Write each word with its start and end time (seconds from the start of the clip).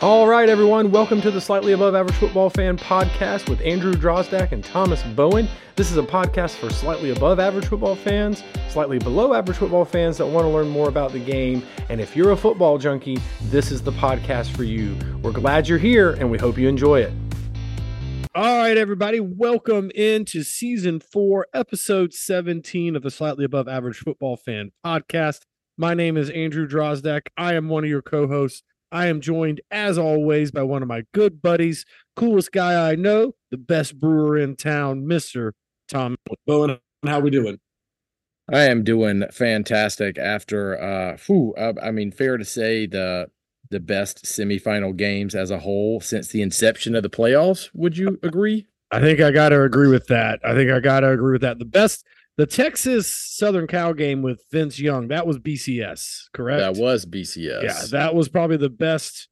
All 0.00 0.28
right, 0.28 0.50
everyone, 0.50 0.90
welcome 0.90 1.22
to 1.22 1.30
the 1.30 1.40
Slightly 1.40 1.72
Above 1.72 1.94
Average 1.94 2.16
Football 2.16 2.50
Fan 2.50 2.76
podcast 2.76 3.48
with 3.48 3.62
Andrew 3.62 3.94
Drozdak 3.94 4.52
and 4.52 4.62
Thomas 4.62 5.02
Bowen. 5.02 5.48
This 5.74 5.90
is 5.90 5.96
a 5.96 6.02
podcast 6.02 6.56
for 6.56 6.68
slightly 6.68 7.12
above 7.12 7.40
average 7.40 7.64
football 7.64 7.96
fans, 7.96 8.42
slightly 8.68 8.98
below 8.98 9.32
average 9.32 9.56
football 9.56 9.86
fans 9.86 10.18
that 10.18 10.26
want 10.26 10.44
to 10.44 10.50
learn 10.50 10.68
more 10.68 10.90
about 10.90 11.12
the 11.12 11.18
game. 11.18 11.62
And 11.88 11.98
if 11.98 12.14
you're 12.14 12.32
a 12.32 12.36
football 12.36 12.76
junkie, 12.76 13.18
this 13.44 13.72
is 13.72 13.80
the 13.80 13.92
podcast 13.92 14.54
for 14.54 14.64
you. 14.64 14.98
We're 15.22 15.32
glad 15.32 15.66
you're 15.66 15.78
here 15.78 16.12
and 16.12 16.30
we 16.30 16.36
hope 16.36 16.58
you 16.58 16.68
enjoy 16.68 17.00
it. 17.00 17.14
All 18.34 18.58
right, 18.58 18.76
everybody, 18.76 19.18
welcome 19.18 19.90
into 19.94 20.42
season 20.42 21.00
four, 21.00 21.46
episode 21.54 22.12
17 22.12 22.96
of 22.96 23.02
the 23.02 23.10
Slightly 23.10 23.46
Above 23.46 23.66
Average 23.66 23.96
Football 23.96 24.36
Fan 24.36 24.72
podcast. 24.84 25.46
My 25.78 25.94
name 25.94 26.18
is 26.18 26.28
Andrew 26.28 26.68
Drozdak. 26.68 27.28
I 27.38 27.54
am 27.54 27.70
one 27.70 27.84
of 27.84 27.88
your 27.88 28.02
co 28.02 28.26
hosts. 28.26 28.62
I 28.96 29.08
am 29.08 29.20
joined, 29.20 29.60
as 29.70 29.98
always, 29.98 30.50
by 30.50 30.62
one 30.62 30.80
of 30.80 30.88
my 30.88 31.04
good 31.12 31.42
buddies, 31.42 31.84
coolest 32.16 32.50
guy 32.50 32.90
I 32.90 32.94
know, 32.94 33.34
the 33.50 33.58
best 33.58 34.00
brewer 34.00 34.38
in 34.38 34.56
town, 34.56 35.06
Mister 35.06 35.52
Tom 35.86 36.16
Bowen. 36.46 36.78
How 37.04 37.20
we 37.20 37.28
doing? 37.28 37.58
I 38.50 38.62
am 38.62 38.84
doing 38.84 39.22
fantastic. 39.30 40.16
After, 40.16 40.80
uh, 40.80 41.18
whew, 41.26 41.52
uh, 41.58 41.74
I 41.82 41.90
mean, 41.90 42.10
fair 42.10 42.38
to 42.38 42.44
say 42.44 42.86
the 42.86 43.28
the 43.68 43.80
best 43.80 44.24
semifinal 44.24 44.96
games 44.96 45.34
as 45.34 45.50
a 45.50 45.58
whole 45.58 46.00
since 46.00 46.28
the 46.28 46.40
inception 46.40 46.94
of 46.94 47.02
the 47.02 47.10
playoffs. 47.10 47.68
Would 47.74 47.98
you 47.98 48.18
agree? 48.22 48.66
I 48.92 49.00
think 49.00 49.20
I 49.20 49.30
got 49.30 49.50
to 49.50 49.60
agree 49.62 49.88
with 49.88 50.06
that. 50.06 50.40
I 50.42 50.54
think 50.54 50.70
I 50.70 50.80
got 50.80 51.00
to 51.00 51.10
agree 51.10 51.32
with 51.32 51.42
that. 51.42 51.58
The 51.58 51.66
best 51.66 52.06
the 52.36 52.46
Texas 52.46 53.10
Southern 53.10 53.66
Cal 53.66 53.94
game 53.94 54.22
with 54.22 54.42
Vince 54.50 54.78
Young, 54.78 55.08
that 55.08 55.26
was 55.26 55.38
BCS, 55.38 56.24
correct? 56.32 56.60
That 56.60 56.80
was 56.80 57.06
BCS. 57.06 57.62
Yeah, 57.62 57.82
that 57.90 58.14
was 58.14 58.28
probably 58.28 58.58
the 58.58 58.70
best 58.70 59.28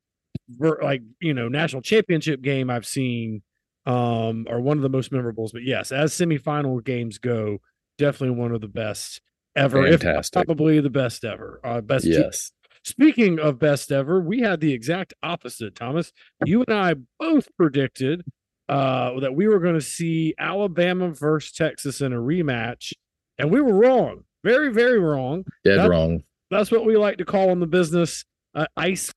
like, 0.59 1.03
you 1.21 1.35
know, 1.35 1.49
national 1.49 1.83
championship 1.83 2.43
game 2.43 2.71
I've 2.71 2.87
seen 2.87 3.43
um 3.87 4.47
or 4.49 4.61
one 4.61 4.79
of 4.79 4.83
the 4.83 4.89
most 4.89 5.13
memorables, 5.13 5.53
but 5.53 5.63
yes, 5.63 5.93
as 5.93 6.13
semifinal 6.13 6.83
games 6.83 7.19
go, 7.19 7.59
definitely 7.99 8.37
one 8.37 8.53
of 8.53 8.61
the 8.61 8.69
best 8.69 9.21
ever. 9.55 9.83
Fantastic. 9.83 10.41
If 10.41 10.47
probably 10.47 10.81
the 10.81 10.91
best 10.91 11.25
ever. 11.25 11.61
Uh 11.63 11.81
best 11.81 12.07
Yes. 12.07 12.53
Speaking 12.83 13.39
of 13.39 13.59
best 13.59 13.91
ever, 13.91 14.21
we 14.21 14.41
had 14.41 14.61
the 14.61 14.73
exact 14.73 15.15
opposite, 15.23 15.75
Thomas. 15.75 16.13
You 16.45 16.65
and 16.69 16.77
I 16.77 16.95
both 17.19 17.49
predicted 17.57 18.23
uh, 18.69 19.21
that 19.21 19.35
we 19.35 19.47
were 19.47 19.59
going 19.59 19.75
to 19.75 19.81
see 19.81 20.35
Alabama 20.39 21.11
versus 21.11 21.53
Texas 21.53 22.01
in 22.01 22.13
a 22.13 22.19
rematch, 22.19 22.93
and 23.39 23.51
we 23.51 23.61
were 23.61 23.75
wrong. 23.75 24.25
Very, 24.43 24.73
very 24.73 24.99
wrong. 24.99 25.45
Dead 25.65 25.79
that's, 25.79 25.89
wrong. 25.89 26.23
That's 26.51 26.71
what 26.71 26.85
we 26.85 26.97
like 26.97 27.19
to 27.19 27.25
call 27.25 27.51
in 27.51 27.61
the 27.61 27.67
business 27.67 28.25
uh, 28.55 28.67
ice 28.77 29.13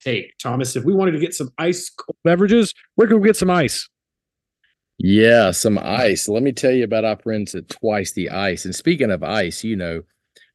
take, 0.00 0.36
Thomas. 0.38 0.76
If 0.76 0.84
we 0.84 0.94
wanted 0.94 1.12
to 1.12 1.18
get 1.18 1.34
some 1.34 1.50
ice 1.58 1.90
cold 1.90 2.16
beverages, 2.24 2.72
where 2.94 3.08
can 3.08 3.20
we 3.20 3.26
get 3.26 3.36
some 3.36 3.50
ice? 3.50 3.88
Yeah, 4.98 5.50
some 5.50 5.78
ice. 5.78 6.28
Let 6.28 6.42
me 6.42 6.52
tell 6.52 6.72
you 6.72 6.84
about 6.84 7.04
our 7.04 7.18
friends 7.18 7.54
at 7.54 7.68
Twice 7.68 8.12
the 8.12 8.30
Ice. 8.30 8.64
And 8.64 8.74
speaking 8.74 9.10
of 9.10 9.22
ice, 9.22 9.62
you 9.62 9.76
know, 9.76 10.02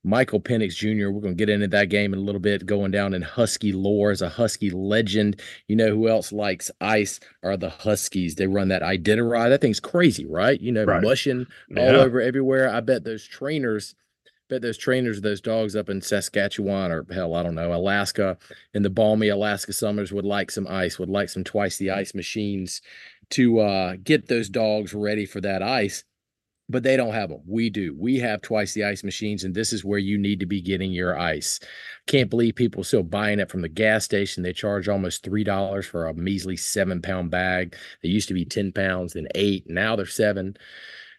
Michael 0.03 0.41
Penix 0.41 0.75
Jr. 0.75 1.09
We're 1.09 1.21
going 1.21 1.35
to 1.35 1.45
get 1.45 1.49
into 1.49 1.67
that 1.67 1.89
game 1.89 2.13
in 2.13 2.19
a 2.19 2.23
little 2.23 2.41
bit, 2.41 2.65
going 2.65 2.91
down 2.91 3.13
in 3.13 3.21
Husky 3.21 3.71
lore 3.71 4.11
as 4.11 4.21
a 4.21 4.29
Husky 4.29 4.71
legend. 4.71 5.39
You 5.67 5.75
know 5.75 5.89
who 5.89 6.07
else 6.07 6.31
likes 6.31 6.71
ice 6.81 7.19
are 7.43 7.55
the 7.55 7.69
Huskies. 7.69 8.35
They 8.35 8.47
run 8.47 8.69
that 8.69 8.81
Iditarod. 8.81 9.49
That 9.49 9.61
thing's 9.61 9.79
crazy, 9.79 10.25
right? 10.25 10.59
You 10.59 10.71
know, 10.71 10.85
right. 10.85 11.03
mushing 11.03 11.45
yeah. 11.69 11.81
all 11.81 11.95
over 11.97 12.19
everywhere. 12.19 12.73
I 12.73 12.79
bet 12.79 13.03
those 13.03 13.27
trainers, 13.27 13.93
bet 14.49 14.63
those 14.63 14.77
trainers, 14.77 15.21
those 15.21 15.41
dogs 15.41 15.75
up 15.75 15.89
in 15.89 16.01
Saskatchewan 16.01 16.91
or 16.91 17.05
hell, 17.11 17.35
I 17.35 17.43
don't 17.43 17.55
know, 17.55 17.73
Alaska, 17.73 18.39
in 18.73 18.81
the 18.81 18.89
balmy 18.89 19.27
Alaska 19.27 19.71
summers 19.71 20.11
would 20.11 20.25
like 20.25 20.49
some 20.49 20.67
ice, 20.67 20.97
would 20.97 21.09
like 21.09 21.29
some 21.29 21.43
twice 21.43 21.77
the 21.77 21.91
ice 21.91 22.15
machines 22.15 22.81
to 23.29 23.59
uh, 23.59 23.95
get 24.03 24.27
those 24.27 24.49
dogs 24.49 24.93
ready 24.93 25.25
for 25.25 25.41
that 25.41 25.61
ice 25.61 26.03
but 26.71 26.83
they 26.83 26.97
don't 26.97 27.13
have 27.13 27.29
them. 27.29 27.41
We 27.45 27.69
do. 27.69 27.95
We 27.97 28.19
have 28.19 28.41
twice 28.41 28.73
the 28.73 28.85
ice 28.85 29.03
machines, 29.03 29.43
and 29.43 29.53
this 29.53 29.73
is 29.73 29.85
where 29.85 29.99
you 29.99 30.17
need 30.17 30.39
to 30.39 30.45
be 30.45 30.61
getting 30.61 30.91
your 30.91 31.17
ice. 31.17 31.59
Can't 32.07 32.29
believe 32.29 32.55
people 32.55 32.83
still 32.83 33.03
buying 33.03 33.39
it 33.39 33.51
from 33.51 33.61
the 33.61 33.69
gas 33.69 34.05
station. 34.05 34.43
They 34.43 34.53
charge 34.53 34.87
almost 34.87 35.23
three 35.23 35.43
dollars 35.43 35.85
for 35.85 36.07
a 36.07 36.13
measly 36.13 36.57
seven 36.57 37.01
pound 37.01 37.29
bag. 37.29 37.75
They 38.01 38.09
used 38.09 38.29
to 38.29 38.33
be 38.33 38.45
ten 38.45 38.71
pounds, 38.71 39.13
then 39.13 39.27
eight. 39.35 39.69
Now 39.69 39.95
they're 39.95 40.05
seven. 40.05 40.57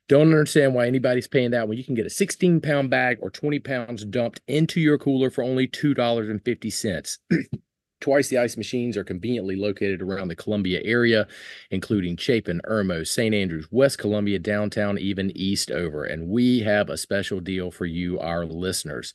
Don't 0.08 0.28
understand 0.28 0.74
why 0.74 0.86
anybody's 0.86 1.28
paying 1.28 1.52
that 1.52 1.68
when 1.68 1.78
you 1.78 1.84
can 1.84 1.94
get 1.94 2.06
a 2.06 2.10
16 2.10 2.60
pound 2.60 2.90
bag 2.90 3.18
or 3.22 3.30
20 3.30 3.60
pounds 3.60 4.04
dumped 4.04 4.40
into 4.48 4.80
your 4.80 4.98
cooler 4.98 5.30
for 5.30 5.44
only 5.44 5.68
$2.50. 5.68 7.18
Twice 8.02 8.28
the 8.28 8.38
ice 8.38 8.56
machines 8.56 8.96
are 8.96 9.04
conveniently 9.04 9.54
located 9.54 10.02
around 10.02 10.26
the 10.26 10.36
Columbia 10.36 10.80
area, 10.84 11.28
including 11.70 12.16
Chapin, 12.16 12.60
Irmo, 12.68 13.06
St. 13.06 13.32
Andrews, 13.32 13.68
West 13.70 13.98
Columbia, 13.98 14.40
downtown, 14.40 14.98
even 14.98 15.30
Eastover. 15.36 16.04
And 16.04 16.28
we 16.28 16.60
have 16.60 16.90
a 16.90 16.98
special 16.98 17.38
deal 17.38 17.70
for 17.70 17.86
you, 17.86 18.18
our 18.18 18.44
listeners. 18.44 19.14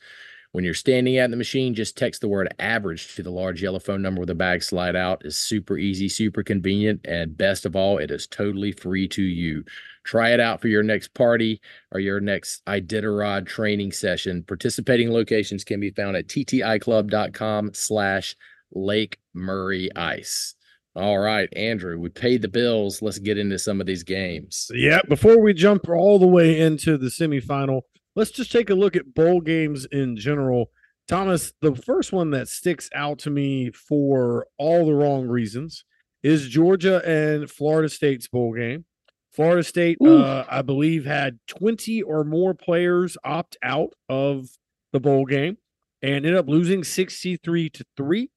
When 0.54 0.64
you're 0.64 0.74
standing 0.74 1.18
at 1.18 1.30
the 1.30 1.36
machine, 1.36 1.76
just 1.76 1.98
text 1.98 2.22
the 2.22 2.30
word 2.30 2.48
average 2.60 3.14
to 3.16 3.24
the 3.24 3.30
large 3.30 3.62
yellow 3.62 3.80
phone 3.80 4.02
number 4.02 4.22
with 4.22 4.30
a 4.30 4.36
bag 4.36 4.64
slide 4.64 4.96
out. 4.96 5.22
It's 5.26 5.36
super 5.36 5.78
easy, 5.78 6.08
super 6.08 6.42
convenient, 6.42 7.02
and 7.04 7.38
best 7.38 7.66
of 7.66 7.76
all, 7.76 7.98
it 7.98 8.10
is 8.10 8.26
totally 8.26 8.72
free 8.72 9.10
to 9.10 9.22
you. 9.22 9.66
Try 10.06 10.30
it 10.30 10.40
out 10.40 10.62
for 10.62 10.70
your 10.70 10.84
next 10.84 11.14
party 11.14 11.60
or 11.92 12.00
your 12.00 12.22
next 12.22 12.64
Iditarod 12.66 13.46
training 13.46 13.92
session. 13.92 14.44
Participating 14.44 15.12
locations 15.12 15.66
can 15.66 15.82
be 15.82 15.92
found 15.92 16.16
at 16.16 16.28
tticlub.com 16.28 17.72
slash 17.74 18.34
Lake 18.72 19.18
Murray 19.34 19.90
Ice. 19.96 20.56
All 20.96 21.20
right, 21.20 21.48
Andrew, 21.56 22.00
we 22.00 22.10
paid 22.10 22.42
the 22.42 22.48
bills. 22.48 23.04
Let's 23.04 23.20
get 23.20 23.38
into 23.38 23.60
some 23.60 23.80
of 23.80 23.86
these 23.86 24.04
games. 24.04 24.72
Yeah, 24.74 25.02
before 25.08 25.40
we 25.40 25.54
jump 25.54 25.88
all 25.88 26.18
the 26.18 26.28
way 26.28 26.60
into 26.60 26.98
the 26.98 27.10
semifinal, 27.10 27.82
let's 28.16 28.32
just 28.32 28.52
take 28.52 28.72
a 28.72 28.76
look 28.76 28.96
at 28.96 29.14
bowl 29.14 29.42
games 29.42 29.86
in 29.92 30.18
general. 30.18 30.72
Thomas, 31.08 31.54
the 31.62 31.76
first 31.76 32.12
one 32.12 32.32
that 32.32 32.48
sticks 32.48 32.90
out 32.96 33.20
to 33.20 33.30
me 33.30 33.70
for 33.72 34.48
all 34.58 34.86
the 34.86 34.94
wrong 34.94 35.28
reasons 35.28 35.86
is 36.24 36.50
Georgia 36.50 37.02
and 37.08 37.50
Florida 37.50 37.90
State's 37.90 38.28
bowl 38.28 38.54
game. 38.54 38.86
Florida 39.32 39.64
State, 39.64 40.00
uh, 40.04 40.46
I 40.50 40.64
believe, 40.64 41.06
had 41.06 41.38
20 41.46 42.02
or 42.02 42.24
more 42.24 42.56
players 42.56 43.18
opt 43.24 43.56
out 43.62 43.94
of 44.10 44.48
the 44.94 45.00
bowl 45.00 45.26
game 45.26 45.58
and 46.02 46.16
ended 46.16 46.36
up 46.36 46.48
losing 46.48 46.84
63 46.84 47.70
to 47.70 47.86
3. 47.96 48.32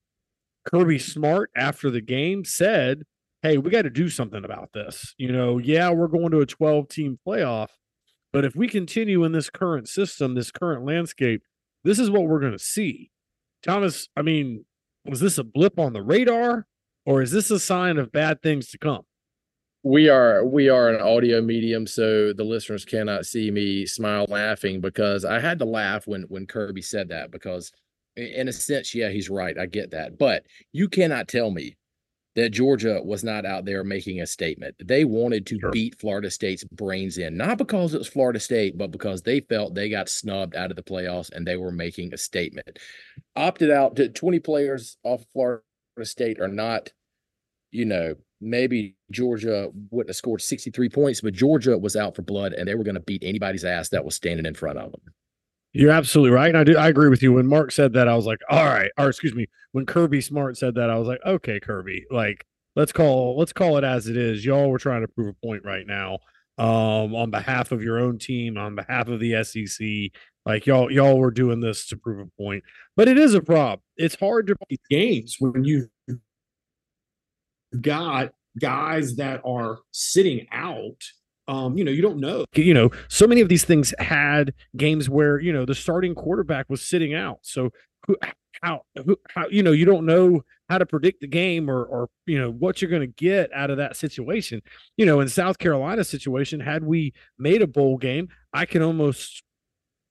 Kirby 0.65 0.99
Smart 0.99 1.51
after 1.57 1.91
the 1.91 2.01
game 2.01 2.45
said, 2.45 3.03
Hey, 3.43 3.57
we 3.57 3.71
got 3.71 3.83
to 3.83 3.91
do 3.91 4.11
something 4.11 4.45
about 4.45 4.73
this. 4.75 5.15
You 5.17 5.33
know, 5.33 5.59
yeah, 5.59 5.91
we're 5.91 6.09
going 6.09 6.31
to 6.33 6.41
a 6.41 6.47
12 6.47 6.89
team 6.89 7.19
playoff, 7.27 7.69
but 8.33 8.45
if 8.45 8.55
we 8.55 8.69
continue 8.69 9.25
in 9.25 9.33
this 9.33 9.49
current 9.49 9.89
system, 9.89 10.35
this 10.35 10.51
current 10.51 10.85
landscape, 10.85 11.43
this 11.83 11.99
is 11.99 12.11
what 12.11 12.25
we're 12.25 12.41
going 12.41 12.53
to 12.53 12.59
see. 12.59 13.11
Thomas, 13.63 14.09
I 14.17 14.23
mean, 14.23 14.67
was 15.07 15.21
this 15.21 15.39
a 15.39 15.45
blip 15.45 15.79
on 15.79 15.95
the 15.95 16.03
radar 16.03 16.67
or 17.07 17.23
is 17.23 17.33
this 17.33 17.51
a 17.51 17.59
sign 17.59 17.97
of 17.97 18.13
bad 18.13 18.43
things 18.43 18.69
to 18.71 18.79
come? 18.79 19.03
we 19.83 20.11
are 20.11 20.45
we 20.45 20.69
are 20.69 20.91
an 20.91 21.01
audio 21.01 21.41
medium 21.41 21.87
so 21.87 22.35
the 22.35 22.45
listeners 22.45 22.85
cannot 22.85 23.25
see 23.25 23.51
me 23.51 23.87
smile 23.87 24.27
laughing 24.29 24.79
because 24.79 25.25
i 25.25 25.41
had 25.41 25.59
to 25.59 25.65
laugh 25.65 26.07
when 26.07 26.23
when 26.25 26.47
kirby 26.47 26.83
said 26.83 27.09
that 27.09 27.31
because 27.31 27.73
in 28.21 28.49
a 28.49 28.53
sense, 28.53 28.95
yeah, 28.95 29.09
he's 29.09 29.31
right. 29.31 29.59
I 29.59 29.67
get 29.67 29.91
that. 29.93 30.19
But 30.19 30.45
you 30.73 30.89
cannot 30.89 31.29
tell 31.29 31.51
me 31.51 31.77
that 32.37 32.51
Georgia 32.51 33.01
was 33.05 33.25
not 33.25 33.45
out 33.45 33.65
there 33.65 33.83
making 33.83 34.21
a 34.21 34.27
statement. 34.27 34.77
They 34.83 35.05
wanted 35.05 35.47
to 35.47 35.59
sure. 35.59 35.71
beat 35.71 35.99
Florida 35.99 36.31
State's 36.31 36.65
brains 36.65 37.19
in, 37.19 37.37
not 37.37 37.59
because 37.59 37.93
it 37.93 37.99
was 37.99 38.09
Florida 38.09 38.39
State, 38.39 38.79
but 38.79 38.93
because 38.93 39.23
they 39.23 39.41
felt 39.41 39.75
they 39.75 39.89
got 39.89 40.09
snubbed 40.09 40.55
out 40.55 40.71
of 40.71 40.77
the 40.77 40.83
playoffs 40.83 41.33
and 41.33 41.47
they 41.47 41.57
were 41.57 41.73
making 41.73 42.15
a 42.15 42.17
statement. 42.17 42.79
Opted 43.35 43.71
out 43.71 43.97
to 43.97 44.09
20 44.09 44.39
players 44.41 44.97
off 45.03 45.25
Florida 45.33 45.63
State 46.03 46.41
are 46.41 46.49
not, 46.49 46.93
you 47.73 47.85
know, 47.85 48.15
maybe 48.41 48.97
Georgia 49.11 49.71
wouldn't 49.91 50.11
have 50.11 50.17
scored 50.17 50.41
63 50.41 50.89
points, 50.89 51.21
but 51.21 51.35
Georgia 51.35 51.77
was 51.77 51.97
out 51.97 52.15
for 52.15 52.23
blood 52.23 52.53
and 52.53 52.67
they 52.67 52.75
were 52.75 52.85
going 52.85 52.95
to 52.95 53.01
beat 53.01 53.25
anybody's 53.25 53.65
ass 53.65 53.89
that 53.91 54.05
was 54.05 54.15
standing 54.15 54.47
in 54.47 54.55
front 54.55 54.79
of 54.79 54.93
them. 54.93 55.03
You're 55.73 55.93
absolutely 55.93 56.35
right. 56.35 56.49
And 56.49 56.59
I 56.59 56.65
do 56.65 56.77
I 56.77 56.89
agree 56.89 57.09
with 57.09 57.23
you. 57.23 57.33
When 57.33 57.47
Mark 57.47 57.71
said 57.73 57.93
that, 57.93 58.09
I 58.09 58.17
was 58.17 58.27
like, 58.27 58.41
all 58.51 58.65
right, 58.65 58.91
or 58.99 59.09
excuse 59.09 59.35
me, 59.35 59.47
when 59.73 59.87
Kirby 59.87 60.21
Smart 60.21 60.59
said 60.59 60.75
that, 60.75 60.91
I 60.91 60.99
was 60.99 61.07
like, 61.07 61.21
okay, 61.25 61.61
Kirby, 61.61 62.07
like 62.11 62.45
let's 62.77 62.93
call 62.93 63.39
let's 63.39 63.53
call 63.53 63.77
it 63.79 63.85
as 63.85 64.09
it 64.09 64.17
is. 64.17 64.45
Y'all 64.45 64.69
were 64.71 64.79
trying 64.79 65.03
to 65.03 65.09
prove 65.09 65.29
a 65.29 65.47
point 65.47 65.65
right 65.65 65.87
now. 65.87 66.19
Um, 66.59 67.15
on 67.15 67.31
behalf 67.31 67.73
of 67.73 67.83
your 67.83 67.99
own 67.99 68.19
team, 68.19 68.59
on 68.59 68.75
behalf 68.75 69.09
of 69.09 69.19
the 69.21 69.43
SEC. 69.45 70.13
Like 70.45 70.67
y'all, 70.67 70.91
y'all 70.91 71.19
were 71.19 71.31
doing 71.31 71.61
this 71.61 71.87
to 71.89 71.97
prove 71.97 72.19
a 72.21 72.43
point. 72.43 72.65
But 72.97 73.09
it 73.09 73.17
is 73.19 73.35
a 73.35 73.41
problem. 73.41 73.81
It's 73.97 74.15
hard 74.15 74.47
to 74.49 74.57
play 74.57 74.79
games 74.91 75.37
when 75.39 75.65
you 75.65 75.89
got 77.81 78.33
guys 78.59 79.17
that 79.17 79.41
are 79.45 79.79
sitting 79.93 80.47
out 80.53 81.03
um, 81.51 81.77
you 81.77 81.85
know, 81.85 81.91
you 81.91 82.01
don't 82.01 82.19
know. 82.19 82.45
You 82.55 82.73
know, 82.73 82.91
so 83.09 83.27
many 83.27 83.41
of 83.41 83.49
these 83.49 83.65
things 83.65 83.93
had 83.99 84.55
games 84.77 85.11
where 85.11 85.41
you 85.41 85.53
know 85.53 85.65
the 85.67 85.75
starting 85.75 86.15
quarterback 86.15 86.71
was 86.71 86.81
sitting 86.81 87.13
out. 87.13 87.41
So 87.43 87.71
who, 88.07 88.17
how, 88.63 88.83
who, 89.05 89.17
how, 89.35 89.49
you 89.49 89.63
know, 89.65 89.73
you 89.73 89.85
don't 89.85 90.07
know 90.07 90.45
how 90.69 90.79
to 90.79 90.87
predict 90.87 91.21
the 91.21 91.27
game 91.27 91.69
or 91.69 91.85
or 91.85 92.09
you 92.25 92.39
know 92.39 92.53
what 92.53 92.81
you're 92.81 92.91
going 92.91 93.03
to 93.03 93.09
get 93.09 93.53
out 93.53 93.71
of 93.71 93.79
that 93.79 93.97
situation. 93.97 94.63
You 94.97 95.07
know, 95.07 95.19
in 95.19 95.29
South 95.29 95.59
Carolina 95.59 96.05
situation, 96.05 96.61
had 96.61 96.85
we 96.85 97.13
made 97.37 97.63
a 97.63 97.67
bowl 97.67 97.99
game, 97.99 98.29
I 98.53 98.65
can 98.65 98.81
almost 98.81 99.43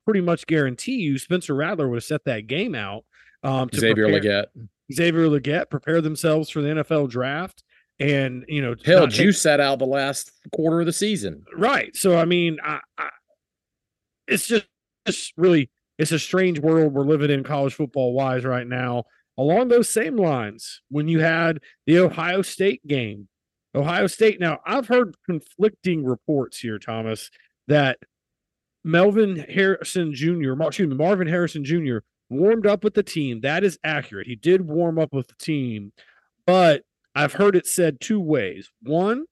pretty 0.03 0.21
much 0.21 0.45
guarantee 0.45 0.95
you 0.95 1.17
Spencer 1.17 1.55
Rattler 1.55 1.87
would 1.87 1.97
have 1.97 2.03
set 2.03 2.25
that 2.25 2.47
game 2.47 2.75
out. 2.75 3.05
Um, 3.43 3.69
to 3.69 3.79
Xavier 3.79 4.09
prepare, 4.09 4.21
Legette. 4.21 4.67
Xavier 4.93 5.27
Legette 5.29 5.69
prepare 5.69 6.01
themselves 6.01 6.49
for 6.49 6.61
the 6.61 6.69
NFL 6.69 7.09
draft, 7.09 7.63
and 7.99 8.45
you 8.47 8.61
know, 8.61 8.75
Hell, 8.85 9.07
take- 9.07 9.15
Juice 9.15 9.41
sat 9.41 9.59
out 9.59 9.79
the 9.79 9.85
last 9.85 10.31
quarter 10.53 10.79
of 10.81 10.85
the 10.85 10.93
season. 10.93 11.43
right. 11.55 11.95
So 11.95 12.17
I 12.17 12.25
mean, 12.25 12.57
I, 12.63 12.79
I, 12.97 13.09
it's 14.27 14.47
just 14.47 14.65
just 15.05 15.33
really 15.37 15.69
it's 15.97 16.11
a 16.11 16.19
strange 16.19 16.59
world 16.59 16.93
we're 16.93 17.03
living 17.05 17.29
in 17.31 17.43
college 17.43 17.73
football 17.73 18.13
wise 18.13 18.45
right 18.45 18.67
now. 18.67 19.03
Along 19.37 19.69
those 19.69 19.89
same 19.89 20.17
lines, 20.17 20.81
when 20.89 21.07
you 21.07 21.19
had 21.19 21.59
the 21.87 21.99
Ohio 21.99 22.41
State 22.41 22.85
game, 22.85 23.27
Ohio 23.73 24.07
State. 24.07 24.39
Now 24.39 24.59
I've 24.65 24.87
heard 24.87 25.15
conflicting 25.25 26.03
reports 26.05 26.59
here, 26.59 26.77
Thomas, 26.79 27.29
that 27.67 27.99
Melvin 28.83 29.37
Harrison 29.37 30.13
Jr. 30.13 30.53
Excuse 30.61 30.89
me, 30.89 30.95
Marvin 30.95 31.27
Harrison 31.27 31.63
Jr. 31.63 31.97
warmed 32.29 32.65
up 32.65 32.83
with 32.83 32.93
the 32.93 33.03
team. 33.03 33.41
That 33.41 33.63
is 33.63 33.77
accurate. 33.83 34.27
He 34.27 34.35
did 34.35 34.61
warm 34.67 34.97
up 34.99 35.13
with 35.13 35.27
the 35.27 35.35
team, 35.35 35.91
but 36.45 36.83
I've 37.15 37.33
heard 37.33 37.55
it 37.55 37.67
said 37.67 37.99
two 37.99 38.19
ways. 38.19 38.69
One, 38.83 39.25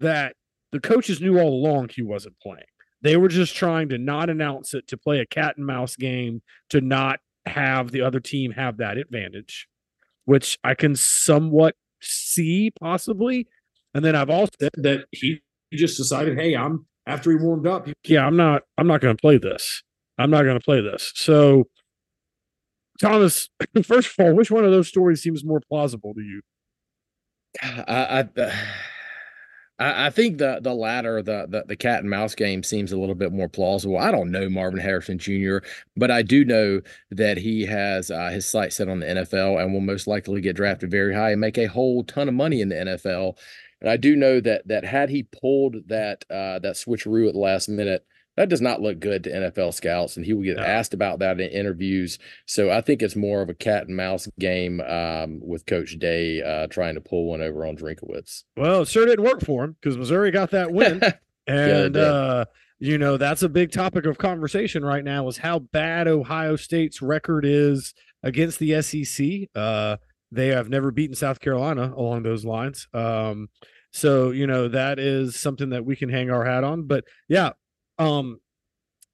that 0.00 0.36
the 0.72 0.80
coaches 0.80 1.20
knew 1.20 1.38
all 1.38 1.54
along 1.54 1.90
he 1.90 2.02
wasn't 2.02 2.38
playing. 2.40 2.64
They 3.02 3.16
were 3.16 3.28
just 3.28 3.54
trying 3.54 3.90
to 3.90 3.98
not 3.98 4.30
announce 4.30 4.74
it 4.74 4.88
to 4.88 4.96
play 4.96 5.20
a 5.20 5.26
cat 5.26 5.56
and 5.56 5.66
mouse 5.66 5.96
game 5.96 6.42
to 6.70 6.80
not 6.80 7.20
have 7.46 7.90
the 7.90 8.00
other 8.00 8.20
team 8.20 8.52
have 8.52 8.78
that 8.78 8.96
advantage, 8.96 9.68
which 10.24 10.58
I 10.64 10.74
can 10.74 10.96
somewhat 10.96 11.76
see 12.00 12.72
possibly. 12.80 13.46
And 13.92 14.04
then 14.04 14.16
I've 14.16 14.30
also 14.30 14.50
said 14.60 14.72
that 14.76 15.04
he 15.12 15.42
just 15.72 15.96
decided, 15.96 16.38
hey, 16.38 16.56
I'm 16.56 16.86
after 17.06 17.30
he 17.30 17.36
warmed 17.36 17.66
up, 17.66 17.88
yeah, 18.04 18.26
I'm 18.26 18.36
not, 18.36 18.62
I'm 18.78 18.86
not 18.86 19.00
going 19.00 19.16
to 19.16 19.20
play 19.20 19.36
this. 19.36 19.82
I'm 20.18 20.30
not 20.30 20.44
going 20.44 20.58
to 20.58 20.64
play 20.64 20.80
this. 20.80 21.12
So, 21.14 21.64
Thomas, 23.00 23.48
first 23.84 24.18
of 24.18 24.24
all, 24.24 24.34
which 24.34 24.50
one 24.50 24.64
of 24.64 24.70
those 24.70 24.88
stories 24.88 25.22
seems 25.22 25.44
more 25.44 25.60
plausible 25.68 26.14
to 26.14 26.20
you? 26.20 26.40
I, 27.62 28.28
I 28.36 28.52
I 29.78 30.10
think 30.10 30.38
the 30.38 30.60
the 30.62 30.72
latter, 30.72 31.20
the, 31.20 31.46
the 31.48 31.64
the 31.66 31.76
cat 31.76 32.00
and 32.00 32.10
mouse 32.10 32.36
game, 32.36 32.62
seems 32.62 32.92
a 32.92 32.96
little 32.96 33.16
bit 33.16 33.32
more 33.32 33.48
plausible. 33.48 33.98
I 33.98 34.12
don't 34.12 34.30
know 34.30 34.48
Marvin 34.48 34.78
Harrison 34.78 35.18
Jr., 35.18 35.58
but 35.96 36.12
I 36.12 36.22
do 36.22 36.44
know 36.44 36.80
that 37.10 37.38
he 37.38 37.66
has 37.66 38.10
uh, 38.10 38.30
his 38.30 38.46
sights 38.46 38.76
set 38.76 38.88
on 38.88 39.00
the 39.00 39.06
NFL 39.06 39.60
and 39.60 39.72
will 39.72 39.80
most 39.80 40.06
likely 40.06 40.40
get 40.40 40.54
drafted 40.54 40.92
very 40.92 41.12
high 41.12 41.32
and 41.32 41.40
make 41.40 41.58
a 41.58 41.66
whole 41.66 42.04
ton 42.04 42.28
of 42.28 42.34
money 42.34 42.60
in 42.60 42.68
the 42.68 42.76
NFL. 42.76 43.36
And 43.80 43.90
I 43.90 43.96
do 43.96 44.14
know 44.14 44.40
that 44.40 44.68
that 44.68 44.84
had 44.84 45.10
he 45.10 45.24
pulled 45.24 45.88
that 45.88 46.24
uh, 46.30 46.60
that 46.60 46.76
switcheroo 46.76 47.26
at 47.26 47.34
the 47.34 47.40
last 47.40 47.68
minute, 47.68 48.06
that 48.36 48.48
does 48.48 48.60
not 48.60 48.80
look 48.80 48.98
good 49.00 49.24
to 49.24 49.30
NFL 49.30 49.74
scouts, 49.74 50.16
and 50.16 50.24
he 50.26 50.32
will 50.32 50.42
get 50.42 50.56
No. 50.56 50.62
asked 50.64 50.94
about 50.94 51.18
that 51.20 51.40
in 51.40 51.48
interviews. 51.50 52.18
So 52.46 52.70
I 52.70 52.80
think 52.80 53.02
it's 53.02 53.16
more 53.16 53.42
of 53.42 53.48
a 53.48 53.54
cat 53.54 53.86
and 53.86 53.96
mouse 53.96 54.28
game 54.38 54.80
um, 54.80 55.40
with 55.42 55.66
Coach 55.66 55.98
Day 55.98 56.42
uh, 56.42 56.66
trying 56.66 56.94
to 56.96 57.00
pull 57.00 57.26
one 57.26 57.40
over 57.42 57.64
on 57.66 57.76
Drinkwitz. 57.76 58.44
Well, 58.56 58.82
it 58.82 58.88
sure 58.88 59.06
didn't 59.06 59.24
work 59.24 59.42
for 59.44 59.64
him 59.64 59.76
because 59.80 59.96
Missouri 59.96 60.30
got 60.30 60.50
that 60.50 60.70
win. 60.72 61.00
And 61.46 61.94
did. 61.94 61.96
uh, 62.02 62.46
you 62.78 62.98
know, 62.98 63.16
that's 63.16 63.42
a 63.42 63.48
big 63.48 63.70
topic 63.70 64.06
of 64.06 64.18
conversation 64.18 64.84
right 64.84 65.04
now 65.04 65.28
is 65.28 65.38
how 65.38 65.58
bad 65.60 66.08
Ohio 66.08 66.56
State's 66.56 67.00
record 67.00 67.44
is 67.44 67.94
against 68.22 68.58
the 68.58 68.80
SEC. 68.82 69.48
Uh, 69.54 69.96
they 70.32 70.48
have 70.48 70.68
never 70.68 70.90
beaten 70.90 71.14
South 71.14 71.38
Carolina 71.40 71.92
along 71.96 72.24
those 72.24 72.44
lines. 72.44 72.88
Um, 72.92 73.48
so 73.92 74.32
you 74.32 74.46
know 74.48 74.66
that 74.68 74.98
is 74.98 75.36
something 75.36 75.70
that 75.70 75.84
we 75.84 75.94
can 75.94 76.08
hang 76.08 76.30
our 76.30 76.44
hat 76.44 76.64
on. 76.64 76.82
But 76.88 77.04
yeah, 77.28 77.50
um, 77.98 78.40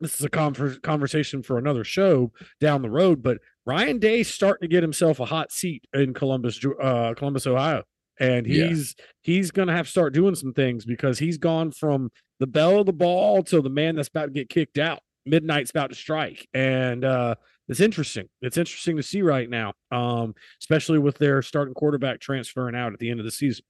this 0.01 0.15
is 0.15 0.25
a 0.25 0.31
conver- 0.31 0.81
conversation 0.83 1.43
for 1.43 1.59
another 1.59 1.85
show 1.85 2.33
down 2.61 2.83
the 2.83 2.91
road. 2.91 3.23
But 3.23 3.39
Ryan 3.67 3.99
Day's 3.99 4.33
starting 4.33 4.69
to 4.69 4.73
get 4.73 4.83
himself 4.83 5.21
a 5.21 5.27
hot 5.27 5.53
seat 5.53 5.85
in 5.93 6.15
Columbus, 6.15 6.59
uh, 6.83 7.15
Columbus, 7.15 7.47
Ohio, 7.47 7.85
and 8.19 8.47
Yeah. 8.47 8.69
he's 8.69 8.95
he's 9.23 9.51
going 9.51 9.69
to 9.69 9.75
have 9.75 9.87
to 9.87 9.91
start 9.91 10.15
doing 10.15 10.35
some 10.35 10.53
things 10.55 10.85
because 10.85 11.19
he's 11.19 11.37
gone 11.39 11.71
from 11.73 12.11
the 12.39 12.47
bell 12.47 12.81
of 12.81 12.87
the 12.87 12.93
ball 12.93 13.43
to 13.45 13.61
the 13.61 13.69
man 13.69 13.97
that's 13.97 14.09
about 14.09 14.27
to 14.27 14.33
get 14.33 14.49
kicked 14.49 14.79
out. 14.79 15.01
Midnight's 15.27 15.71
about 15.71 15.91
to 15.91 15.95
strike, 15.97 16.49
and 16.55 17.05
uh, 17.05 17.35
it's 17.69 17.81
interesting. 17.81 18.27
It's 18.41 18.57
interesting 18.57 18.97
to 18.97 19.03
see 19.03 19.21
right 19.21 19.51
now, 19.51 19.75
um, 19.93 20.35
especially 20.63 20.99
with 20.99 21.19
their 21.19 21.43
starting 21.43 21.75
quarterback 21.75 22.21
transferring 22.21 22.75
out 22.75 22.95
at 22.95 22.99
the 23.01 23.11
end 23.11 23.21
of 23.21 23.27
the 23.27 23.31
season. 23.31 23.65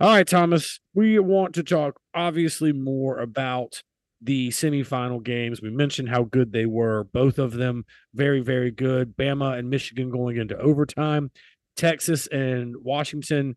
All 0.00 0.10
right, 0.10 0.26
Thomas, 0.26 0.78
we 0.94 1.18
want 1.18 1.54
to 1.54 1.62
talk 1.62 1.98
obviously 2.14 2.74
more 2.74 3.18
about 3.18 3.82
the 4.22 4.50
semifinal 4.50 5.22
games. 5.22 5.60
We 5.60 5.70
mentioned 5.70 6.08
how 6.08 6.24
good 6.24 6.52
they 6.52 6.66
were, 6.66 7.04
both 7.12 7.38
of 7.38 7.52
them 7.52 7.84
very, 8.14 8.40
very 8.40 8.70
good. 8.70 9.16
Bama 9.16 9.58
and 9.58 9.68
Michigan 9.68 10.10
going 10.10 10.36
into 10.36 10.56
overtime, 10.58 11.30
Texas 11.76 12.26
and 12.28 12.76
Washington. 12.76 13.56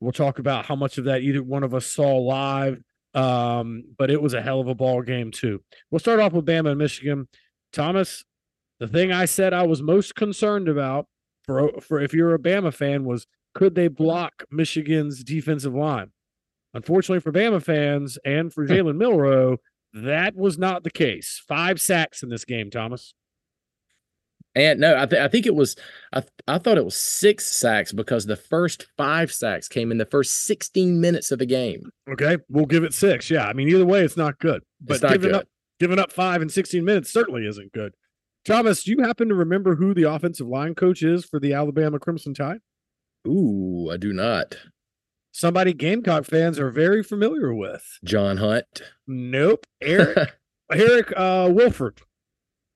We'll 0.00 0.12
talk 0.12 0.38
about 0.38 0.66
how 0.66 0.76
much 0.76 0.98
of 0.98 1.04
that 1.04 1.22
either 1.22 1.42
one 1.42 1.62
of 1.62 1.74
us 1.74 1.86
saw 1.86 2.16
live, 2.16 2.82
um, 3.14 3.84
but 3.98 4.10
it 4.10 4.20
was 4.20 4.34
a 4.34 4.42
hell 4.42 4.60
of 4.60 4.68
a 4.68 4.74
ball 4.74 5.02
game 5.02 5.30
too. 5.30 5.62
We'll 5.90 5.98
start 5.98 6.20
off 6.20 6.32
with 6.32 6.46
Bama 6.46 6.70
and 6.70 6.78
Michigan. 6.78 7.28
Thomas, 7.72 8.24
the 8.78 8.88
thing 8.88 9.12
I 9.12 9.24
said 9.24 9.52
I 9.52 9.66
was 9.66 9.82
most 9.82 10.14
concerned 10.14 10.68
about 10.68 11.06
for 11.44 11.72
for 11.80 12.00
if 12.00 12.12
you're 12.12 12.34
a 12.34 12.38
Bama 12.38 12.72
fan 12.72 13.04
was 13.04 13.26
could 13.54 13.74
they 13.74 13.88
block 13.88 14.44
Michigan's 14.50 15.24
defensive 15.24 15.74
line? 15.74 16.10
Unfortunately 16.74 17.20
for 17.20 17.32
Bama 17.32 17.62
fans 17.62 18.18
and 18.24 18.52
for 18.52 18.66
Jalen 18.68 18.96
Milroe, 18.96 19.58
that 20.04 20.36
was 20.36 20.58
not 20.58 20.84
the 20.84 20.90
case. 20.90 21.42
Five 21.48 21.80
sacks 21.80 22.22
in 22.22 22.28
this 22.28 22.44
game, 22.44 22.70
Thomas. 22.70 23.14
And 24.54 24.80
no, 24.80 24.96
I, 24.96 25.04
th- 25.04 25.20
I 25.20 25.28
think 25.28 25.44
it 25.44 25.54
was, 25.54 25.76
I, 26.14 26.20
th- 26.20 26.32
I 26.48 26.56
thought 26.58 26.78
it 26.78 26.84
was 26.84 26.96
six 26.96 27.46
sacks 27.46 27.92
because 27.92 28.24
the 28.24 28.36
first 28.36 28.86
five 28.96 29.30
sacks 29.30 29.68
came 29.68 29.90
in 29.90 29.98
the 29.98 30.06
first 30.06 30.44
16 30.44 30.98
minutes 30.98 31.30
of 31.30 31.38
the 31.38 31.46
game. 31.46 31.90
Okay, 32.10 32.38
we'll 32.48 32.64
give 32.64 32.82
it 32.82 32.94
six. 32.94 33.30
Yeah, 33.30 33.46
I 33.46 33.52
mean 33.52 33.68
either 33.68 33.84
way, 33.84 34.00
it's 34.00 34.16
not 34.16 34.38
good. 34.38 34.62
But 34.80 35.02
not 35.02 35.12
giving 35.12 35.32
good. 35.32 35.40
up 35.40 35.48
giving 35.78 35.98
up 35.98 36.10
five 36.10 36.40
in 36.40 36.48
16 36.48 36.82
minutes 36.82 37.12
certainly 37.12 37.46
isn't 37.46 37.72
good. 37.72 37.92
Thomas, 38.46 38.84
do 38.84 38.92
you 38.92 39.02
happen 39.02 39.28
to 39.28 39.34
remember 39.34 39.74
who 39.74 39.92
the 39.92 40.04
offensive 40.04 40.46
line 40.46 40.74
coach 40.74 41.02
is 41.02 41.24
for 41.24 41.38
the 41.38 41.52
Alabama 41.52 41.98
Crimson 41.98 42.32
Tide? 42.32 42.60
Ooh, 43.26 43.90
I 43.92 43.98
do 43.98 44.12
not. 44.12 44.56
Somebody 45.36 45.74
Gamecock 45.74 46.24
fans 46.24 46.58
are 46.58 46.70
very 46.70 47.02
familiar 47.02 47.52
with. 47.52 47.84
John 48.02 48.38
Hunt. 48.38 48.80
Nope. 49.06 49.66
Eric 49.82 50.34
Eric 50.72 51.12
uh 51.14 51.50
Wilford. 51.52 52.00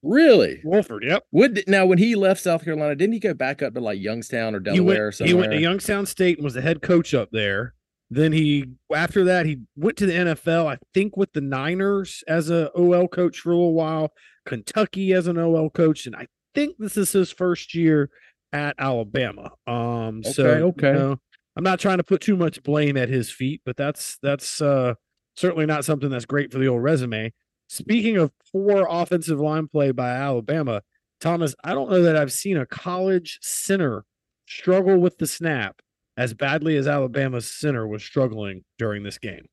really? 0.02 0.60
Wolford, 0.62 1.02
yep. 1.02 1.24
Would 1.32 1.64
now 1.66 1.86
when 1.86 1.96
he 1.96 2.14
left 2.16 2.42
South 2.42 2.62
Carolina, 2.62 2.94
didn't 2.94 3.14
he 3.14 3.18
go 3.18 3.32
back 3.32 3.62
up 3.62 3.72
to 3.72 3.80
like 3.80 3.98
Youngstown 3.98 4.54
or 4.54 4.58
he 4.58 4.64
Delaware 4.64 5.06
or 5.06 5.12
went, 5.18 5.28
he 5.28 5.32
went 5.32 5.52
to 5.52 5.58
Youngstown 5.58 6.04
State 6.04 6.36
and 6.36 6.44
was 6.44 6.52
the 6.52 6.60
head 6.60 6.82
coach 6.82 7.14
up 7.14 7.30
there. 7.32 7.72
Then 8.10 8.30
he 8.30 8.66
after 8.94 9.24
that 9.24 9.46
he 9.46 9.60
went 9.74 9.96
to 9.96 10.04
the 10.04 10.12
NFL, 10.12 10.66
I 10.66 10.76
think 10.92 11.16
with 11.16 11.32
the 11.32 11.40
Niners 11.40 12.22
as 12.28 12.50
a 12.50 12.70
OL 12.72 13.08
coach 13.08 13.38
for 13.38 13.52
a 13.52 13.56
little 13.56 13.72
while, 13.72 14.12
Kentucky 14.44 15.14
as 15.14 15.28
an 15.28 15.38
OL 15.38 15.70
coach, 15.70 16.04
and 16.04 16.14
I 16.14 16.26
think 16.54 16.76
this 16.78 16.98
is 16.98 17.10
his 17.10 17.32
first 17.32 17.74
year 17.74 18.10
at 18.52 18.74
Alabama. 18.78 19.52
Um 19.66 20.22
so 20.22 20.44
Okay, 20.44 20.88
you 20.88 20.92
know, 20.92 21.20
I'm 21.56 21.64
not 21.64 21.80
trying 21.80 21.98
to 21.98 22.04
put 22.04 22.20
too 22.20 22.36
much 22.36 22.62
blame 22.62 22.96
at 22.96 23.08
his 23.08 23.30
feet, 23.30 23.62
but 23.64 23.76
that's 23.76 24.18
that's 24.22 24.60
uh 24.60 24.94
certainly 25.36 25.66
not 25.66 25.84
something 25.84 26.10
that's 26.10 26.24
great 26.26 26.52
for 26.52 26.58
the 26.58 26.68
old 26.68 26.82
resume. 26.82 27.32
Speaking 27.68 28.16
of 28.16 28.32
poor 28.52 28.86
offensive 28.88 29.40
line 29.40 29.68
play 29.68 29.92
by 29.92 30.10
Alabama, 30.10 30.82
Thomas, 31.20 31.54
I 31.62 31.72
don't 31.72 31.90
know 31.90 32.02
that 32.02 32.16
I've 32.16 32.32
seen 32.32 32.56
a 32.56 32.66
college 32.66 33.38
center 33.42 34.04
struggle 34.46 34.98
with 34.98 35.18
the 35.18 35.26
snap 35.26 35.80
as 36.16 36.34
badly 36.34 36.76
as 36.76 36.88
Alabama's 36.88 37.50
center 37.50 37.86
was 37.86 38.02
struggling 38.02 38.64
during 38.78 39.02
this 39.02 39.18
game. 39.18 39.46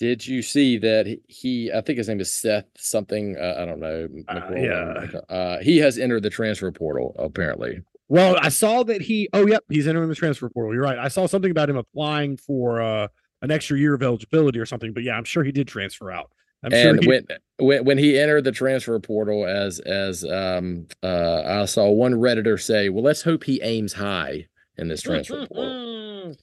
Did 0.00 0.26
you 0.26 0.42
see 0.42 0.76
that 0.78 1.06
he-? 1.28 1.70
I 1.72 1.80
think 1.80 1.98
his 1.98 2.08
name 2.08 2.20
is 2.20 2.32
Seth 2.32 2.66
something. 2.76 3.36
Uh, 3.38 3.54
I 3.58 3.64
don't 3.64 3.80
know. 3.80 4.08
McRowan. 4.28 5.24
Uh, 5.28 5.58
he 5.60 5.78
has 5.78 5.98
entered 5.98 6.24
the 6.24 6.30
transfer 6.30 6.70
portal 6.72 7.14
apparently. 7.18 7.80
Well, 8.08 8.36
I 8.40 8.48
saw 8.50 8.82
that 8.84 9.00
he 9.00 9.28
oh 9.32 9.46
yep, 9.46 9.64
he's 9.68 9.86
entering 9.86 10.08
the 10.08 10.14
transfer 10.14 10.48
portal. 10.48 10.74
You're 10.74 10.82
right. 10.82 10.98
I 10.98 11.08
saw 11.08 11.26
something 11.26 11.50
about 11.50 11.70
him 11.70 11.76
applying 11.76 12.36
for 12.36 12.80
uh 12.82 13.08
an 13.42 13.50
extra 13.50 13.78
year 13.78 13.94
of 13.94 14.02
eligibility 14.02 14.58
or 14.58 14.66
something, 14.66 14.92
but 14.92 15.02
yeah, 15.02 15.16
I'm 15.16 15.24
sure 15.24 15.44
he 15.44 15.52
did 15.52 15.68
transfer 15.68 16.10
out. 16.10 16.30
I'm 16.62 16.70
sure 16.70 16.90
and 16.90 17.02
he, 17.02 17.08
when 17.08 17.26
when 17.58 17.84
when 17.84 17.98
he 17.98 18.18
entered 18.18 18.44
the 18.44 18.52
transfer 18.52 18.98
portal, 19.00 19.46
as 19.46 19.80
as 19.80 20.24
um 20.24 20.86
uh 21.02 21.42
I 21.46 21.64
saw 21.64 21.90
one 21.90 22.14
redditor 22.14 22.60
say, 22.60 22.88
"Well, 22.88 23.04
let's 23.04 23.22
hope 23.22 23.44
he 23.44 23.60
aims 23.62 23.92
high 23.92 24.46
in 24.76 24.88
this 24.88 25.02
transfer 25.02 25.46
portal." 25.52 26.34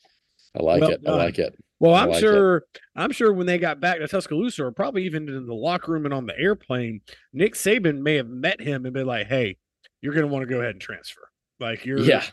I 0.56 0.64
like 0.64 0.82
Well 0.82 0.92
it. 0.92 1.02
I 1.08 1.12
like 1.12 1.40
it. 1.40 1.56
Well, 1.80 1.96
I'm 1.96 2.10
like 2.10 2.18
it. 2.18 2.22
sure. 2.22 2.64
I'm 2.96 3.12
sure 3.12 3.34
when 3.34 3.48
they 3.48 3.58
got 3.58 3.80
back 3.80 3.98
to 3.98 4.08
Tuscaloosa, 4.08 4.66
or 4.66 4.72
probably 4.72 5.06
even 5.06 5.28
in 5.28 5.48
the 5.48 5.54
locker 5.56 5.92
room 5.92 6.06
and 6.06 6.14
on 6.14 6.28
the 6.28 6.38
airplane, 6.38 7.02
Nick 7.34 7.56
Saban 7.56 8.02
may 8.02 8.16
have 8.16 8.28
met 8.28 8.62
him 8.62 8.86
and 8.86 8.94
been 8.94 9.08
like, 9.08 9.28
"Hey, 9.28 9.58
you're 10.02 10.14
going 10.14 10.28
to 10.28 10.32
want 10.32 10.48
to 10.48 10.54
go 10.54 10.60
ahead 10.60 10.72
and 10.72 10.82
transfer. 10.82 11.31
Like 11.62 11.86
you're, 11.86 12.00
Yeah, 12.00 12.26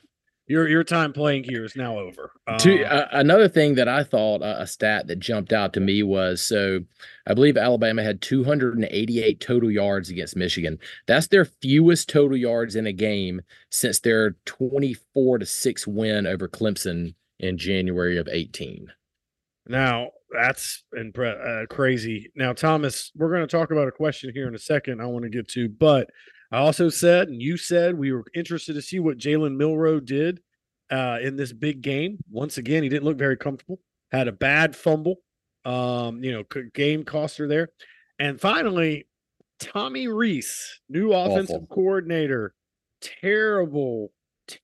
your 0.49 0.67
your 0.67 0.83
time 0.83 1.13
playing 1.13 1.45
here 1.45 1.65
is 1.65 1.77
now 1.77 1.99
over. 1.99 2.33
To, 2.59 2.85
uh, 2.85 2.89
uh, 2.89 3.09
another 3.13 3.49
thing 3.49 3.75
that 3.75 3.87
I 3.87 4.03
thought 4.03 4.43
uh, 4.43 4.57
a 4.59 4.67
stat 4.67 5.07
that 5.07 5.21
jumped 5.21 5.53
out 5.53 5.75
to 5.75 5.81
me 5.81 6.03
was 6.03 6.41
so 6.41 6.81
I 7.27 7.35
believe 7.35 7.59
Alabama 7.59 8.03
had 8.03 8.23
288 8.23 9.41
total 9.41 9.71
yards 9.71 10.09
against 10.09 10.35
Michigan. 10.35 10.79
That's 11.07 11.27
their 11.27 11.45
fewest 11.45 12.09
total 12.09 12.37
yards 12.39 12.75
in 12.75 12.87
a 12.87 12.93
game 12.93 13.43
since 13.71 14.01
their 14.01 14.33
24 14.47 15.39
to 15.39 15.47
6 15.47 15.87
win 15.87 16.27
over 16.27 16.49
Clemson 16.49 17.15
in 17.39 17.59
January 17.59 18.17
of 18.17 18.29
18. 18.29 18.91
Now, 19.67 20.09
that's 20.33 20.83
impre- 20.97 21.65
uh, 21.65 21.67
crazy. 21.67 22.33
Now, 22.35 22.55
Thomas, 22.55 23.13
we're 23.15 23.31
going 23.31 23.47
to 23.47 23.57
talk 23.57 23.71
about 23.71 23.89
a 23.89 23.93
question 23.93 24.33
here 24.33 24.49
in 24.49 24.55
a 24.55 24.59
second 24.59 25.03
I 25.03 25.07
want 25.07 25.25
to 25.25 25.31
get 25.31 25.49
to, 25.49 25.69
but 25.69 26.09
I 26.51 26.59
also 26.59 26.89
said, 26.89 27.29
and 27.29 27.43
you 27.43 27.57
said, 27.57 27.99
we 27.99 28.13
were 28.13 28.25
interested 28.35 28.75
to 28.75 28.83
see 28.83 29.01
what 29.01 29.19
Jalen 29.19 29.57
Milroe 29.57 30.01
did 30.01 30.41
uh, 30.91 31.19
in 31.23 31.37
this 31.37 31.53
big 31.53 31.83
game. 31.83 32.19
Once 32.31 32.57
again, 32.57 32.83
he 32.83 32.89
didn't 32.89 33.05
look 33.05 33.19
very 33.19 33.37
comfortable. 33.37 33.81
Had 34.11 34.29
a 34.29 34.33
bad 34.33 34.75
fumble, 34.75 35.17
um, 35.67 36.25
you 36.25 36.33
know, 36.33 36.45
game 36.73 37.05
coster 37.05 37.47
there. 37.47 37.69
And 38.19 38.41
finally, 38.41 39.07
Tommy 39.61 40.09
Rees, 40.09 40.81
new 40.89 41.13
offensive 41.13 41.57
Awful. 41.57 41.67
coordinator. 41.67 42.55
Terrible, 43.03 44.11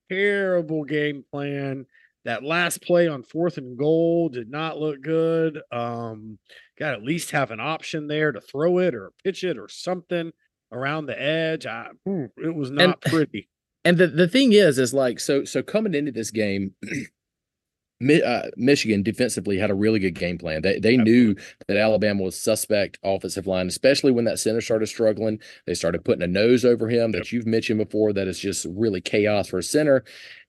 terrible 0.08 0.84
game 0.84 1.24
plan. 1.30 1.86
That 2.24 2.42
last 2.42 2.80
play 2.80 3.06
on 3.06 3.22
fourth 3.22 3.58
and 3.58 3.76
goal 3.76 4.30
did 4.30 4.48
not 4.48 4.78
look 4.78 5.02
good. 5.02 5.60
Um, 5.70 6.38
got 6.78 6.94
at 6.94 7.02
least 7.02 7.32
have 7.32 7.50
an 7.50 7.60
option 7.60 8.06
there 8.06 8.32
to 8.32 8.40
throw 8.40 8.78
it 8.78 8.94
or 8.94 9.12
pitch 9.22 9.44
it 9.44 9.58
or 9.58 9.68
something 9.68 10.32
around 10.72 11.06
the 11.06 11.20
edge. 11.20 11.66
I, 11.66 11.90
it 12.06 12.54
was 12.54 12.70
not 12.70 12.84
and, 12.84 13.00
pretty. 13.00 13.48
And 13.84 13.98
the, 13.98 14.06
the 14.06 14.28
thing 14.28 14.52
is, 14.52 14.78
is 14.78 14.94
like, 14.94 15.20
so, 15.20 15.44
so 15.44 15.62
coming 15.62 15.94
into 15.94 16.12
this 16.12 16.30
game, 16.30 16.74
uh, 18.24 18.42
Michigan 18.56 19.02
defensively 19.02 19.58
had 19.58 19.70
a 19.70 19.74
really 19.74 19.98
good 19.98 20.14
game 20.14 20.38
plan. 20.38 20.62
They 20.62 20.78
they 20.78 20.96
knew 20.96 21.36
that 21.68 21.76
Alabama 21.76 22.22
was 22.22 22.40
suspect 22.40 22.98
offensive 23.02 23.46
line, 23.46 23.68
especially 23.68 24.12
when 24.12 24.24
that 24.24 24.38
center 24.38 24.60
started 24.60 24.86
struggling. 24.86 25.40
They 25.66 25.74
started 25.74 26.04
putting 26.04 26.22
a 26.22 26.26
nose 26.26 26.64
over 26.64 26.88
him 26.88 27.12
that 27.12 27.32
you've 27.32 27.46
mentioned 27.46 27.78
before. 27.78 28.12
That 28.12 28.28
is 28.28 28.38
just 28.38 28.66
really 28.68 29.00
chaos 29.00 29.48
for 29.48 29.58
a 29.58 29.62
center, 29.62 30.04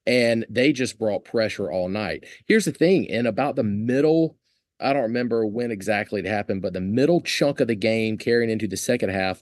and 0.05 0.45
they 0.49 0.73
just 0.73 0.99
brought 0.99 1.23
pressure 1.23 1.71
all 1.71 1.87
night. 1.87 2.25
Here's 2.47 2.65
the 2.65 2.71
thing: 2.71 3.05
in 3.05 3.25
about 3.25 3.55
the 3.55 3.63
middle 3.63 4.37
I 4.79 4.93
don't 4.93 5.03
remember 5.03 5.45
when 5.45 5.71
exactly 5.71 6.19
it 6.19 6.25
happened, 6.25 6.61
but 6.61 6.73
the 6.73 6.81
middle 6.81 7.21
chunk 7.21 7.59
of 7.59 7.67
the 7.67 7.75
game 7.75 8.17
carrying 8.17 8.49
into 8.49 8.67
the 8.67 8.77
second 8.77 9.09
half, 9.09 9.41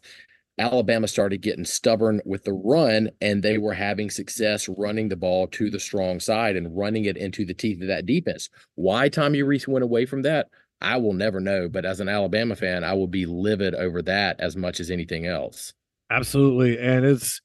Alabama 0.59 1.07
started 1.07 1.41
getting 1.41 1.65
stubborn 1.65 2.21
with 2.25 2.43
the 2.43 2.53
run, 2.53 3.09
and 3.21 3.41
they 3.41 3.57
were 3.57 3.73
having 3.73 4.09
success 4.09 4.69
running 4.69 5.09
the 5.09 5.15
ball 5.15 5.47
to 5.47 5.69
the 5.69 5.79
strong 5.79 6.19
side 6.19 6.55
and 6.55 6.77
running 6.77 7.05
it 7.05 7.17
into 7.17 7.43
the 7.43 7.55
teeth 7.55 7.81
of 7.81 7.87
that 7.87 8.05
defense. 8.05 8.49
Why 8.75 9.09
Tommy 9.09 9.41
Rees 9.41 9.67
went 9.67 9.83
away 9.83 10.05
from 10.05 10.21
that, 10.23 10.49
I 10.79 10.97
will 10.97 11.13
never 11.13 11.39
know. 11.39 11.69
But 11.69 11.85
as 11.85 11.99
an 11.99 12.09
Alabama 12.09 12.55
fan, 12.55 12.83
I 12.83 12.93
will 12.93 13.07
be 13.07 13.25
livid 13.25 13.73
over 13.73 14.01
that 14.03 14.39
as 14.39 14.55
much 14.55 14.79
as 14.79 14.91
anything 14.91 15.25
else. 15.25 15.73
Absolutely, 16.11 16.77
and 16.77 17.03
it's 17.03 17.41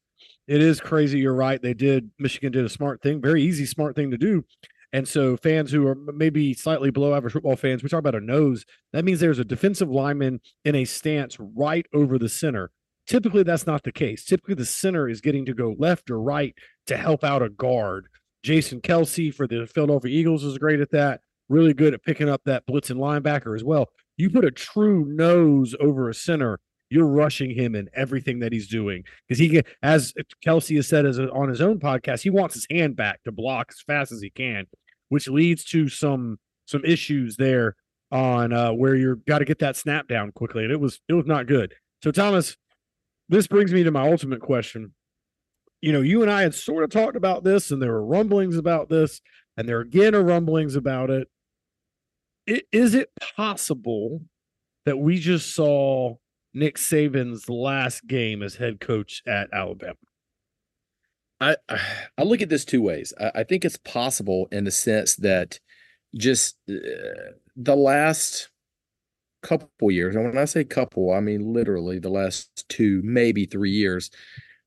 it 0.47 0.61
is 0.61 0.81
crazy. 0.81 1.19
You're 1.21 1.35
right. 1.35 1.61
They 1.61 1.75
did. 1.75 2.11
Michigan 2.19 2.53
did 2.53 2.65
a 2.65 2.71
smart 2.71 3.01
thing, 3.03 3.23
very 3.23 3.43
easy, 3.43 3.65
smart 3.65 3.97
thing 3.97 4.11
to 4.11 4.19
do. 4.19 4.45
And 4.93 5.07
so, 5.07 5.37
fans 5.37 5.71
who 5.71 5.87
are 5.87 5.95
maybe 5.95 6.55
slightly 6.55 6.91
below 6.91 7.15
average 7.15 7.35
football 7.35 7.57
fans, 7.57 7.83
we 7.83 7.89
talk 7.89 7.99
about 7.99 8.15
a 8.15 8.21
nose. 8.21 8.65
That 8.93 9.05
means 9.05 9.21
there's 9.21 9.39
a 9.39 9.45
defensive 9.45 9.91
lineman 9.91 10.41
in 10.65 10.75
a 10.75 10.85
stance 10.85 11.39
right 11.39 11.87
over 11.93 12.19
the 12.19 12.29
center 12.29 12.71
Typically, 13.09 13.43
that's 13.43 13.67
not 13.67 13.83
the 13.83 13.91
case. 13.91 14.25
Typically, 14.25 14.55
the 14.55 14.67
center 14.67 15.09
is 15.09 15.23
getting 15.23 15.47
to 15.47 15.55
go 15.55 15.75
left 15.79 16.11
or 16.11 16.21
right 16.21 16.55
to 16.87 16.97
help 16.97 17.25
out 17.25 17.43
a 17.43 17.49
guard. 17.49 18.07
Jason 18.43 18.81
Kelce 18.81 19.35
for 19.35 19.47
the 19.47 19.67
Philadelphia 19.67 20.13
Eagles 20.13 20.45
is 20.45 20.59
great 20.59 20.81
at 20.81 20.91
that. 20.91 21.23
Really 21.49 21.73
good 21.73 21.95
at 21.95 22.05
picking 22.05 22.29
up 22.29 22.43
that 22.45 22.67
blitzing 22.67 22.97
linebacker 22.97 23.57
as 23.57 23.65
well. 23.65 23.89
You 24.19 24.29
put 24.29 24.45
a 24.45 24.51
true 24.51 25.07
nose 25.07 25.75
over 25.81 26.11
a 26.11 26.15
center, 26.15 26.61
you're 26.91 27.07
rushing 27.07 27.51
him 27.51 27.75
in 27.75 27.89
everything 27.95 28.41
that 28.41 28.53
he's 28.53 28.69
doing 28.69 29.05
because 29.27 29.39
he, 29.39 29.63
as 29.83 30.13
Kelce 30.47 30.77
has 30.77 30.89
said 30.89 31.07
as 31.07 31.19
a, 31.19 31.31
on 31.33 31.49
his 31.49 31.61
own 31.61 31.79
podcast, 31.79 32.23
he 32.23 32.31
wants 32.31 32.55
his 32.55 32.67
hand 32.71 32.97
back 32.97 33.23
to 33.25 33.33
block 33.33 33.69
as 33.71 33.81
fast 33.87 34.13
as 34.13 34.21
he 34.21 34.31
can, 34.31 34.67
which 35.09 35.29
leads 35.29 35.65
to 35.67 35.89
some 35.89 36.39
some 36.67 36.85
issues 36.85 37.37
there 37.37 37.75
on 38.11 38.53
uh, 38.53 38.73
where 38.73 38.95
you're 38.95 39.17
got 39.17 39.39
to 39.39 39.45
get 39.45 39.59
that 39.61 39.77
snap 39.77 40.09
down 40.09 40.33
quickly, 40.33 40.65
and 40.65 40.73
it 40.73 40.81
was 40.81 41.01
it 41.09 41.15
was 41.15 41.27
not 41.27 41.47
good. 41.47 41.75
So 42.03 42.11
Thomas, 42.11 42.57
this 43.29 43.47
brings 43.47 43.73
me 43.73 43.83
to 43.83 43.91
my 43.91 44.11
ultimate 44.11 44.41
question. 44.41 44.95
You 45.81 45.93
know, 45.93 46.01
you 46.01 46.23
and 46.23 46.31
I 46.31 46.43
had 46.43 46.55
sort 46.55 46.85
of 46.85 46.91
talked 46.91 47.17
about 47.17 47.45
this, 47.45 47.71
and 47.71 47.81
there 47.81 47.93
were 47.93 48.05
rumblings 48.05 48.57
about 48.57 48.89
this, 48.89 49.21
and 49.57 49.69
there 49.69 49.81
again 49.81 50.15
are 50.15 50.23
rumblings 50.23 50.75
about 50.75 51.11
it. 51.11 51.29
it 52.47 52.65
is 52.73 52.95
it 52.95 53.11
possible 53.37 54.23
that 54.87 54.99
we 54.99 55.19
just 55.19 55.55
saw 55.55 56.17
Nick 56.55 56.77
Saban's 56.77 57.49
last 57.49 58.07
game 58.07 58.43
as 58.43 58.57
head 58.57 58.81
coach 58.81 59.23
at 59.27 59.49
Alabama? 59.53 59.95
I 61.41 61.57
I 62.17 62.23
look 62.23 62.43
at 62.43 62.49
this 62.49 62.65
two 62.65 62.83
ways. 62.83 63.13
I, 63.21 63.31
I 63.37 63.45
think 63.45 63.65
it's 63.65 63.79
possible 63.79 64.49
in 64.51 64.65
the 64.65 64.71
sense 64.71 65.17
that 65.17 65.61
just 66.17 66.57
uh, 66.69 67.33
the 67.55 67.77
last 67.77 68.51
couple 69.43 69.91
years, 69.91 70.15
and 70.15 70.25
when 70.25 70.39
I 70.39 70.45
say 70.45 70.65
couple, 70.65 71.13
I 71.13 71.21
mean 71.21 71.53
literally 71.53 71.99
the 71.99 72.11
last 72.11 72.69
two, 72.69 73.01
maybe 73.05 73.47
three 73.47 73.71
years. 73.71 74.11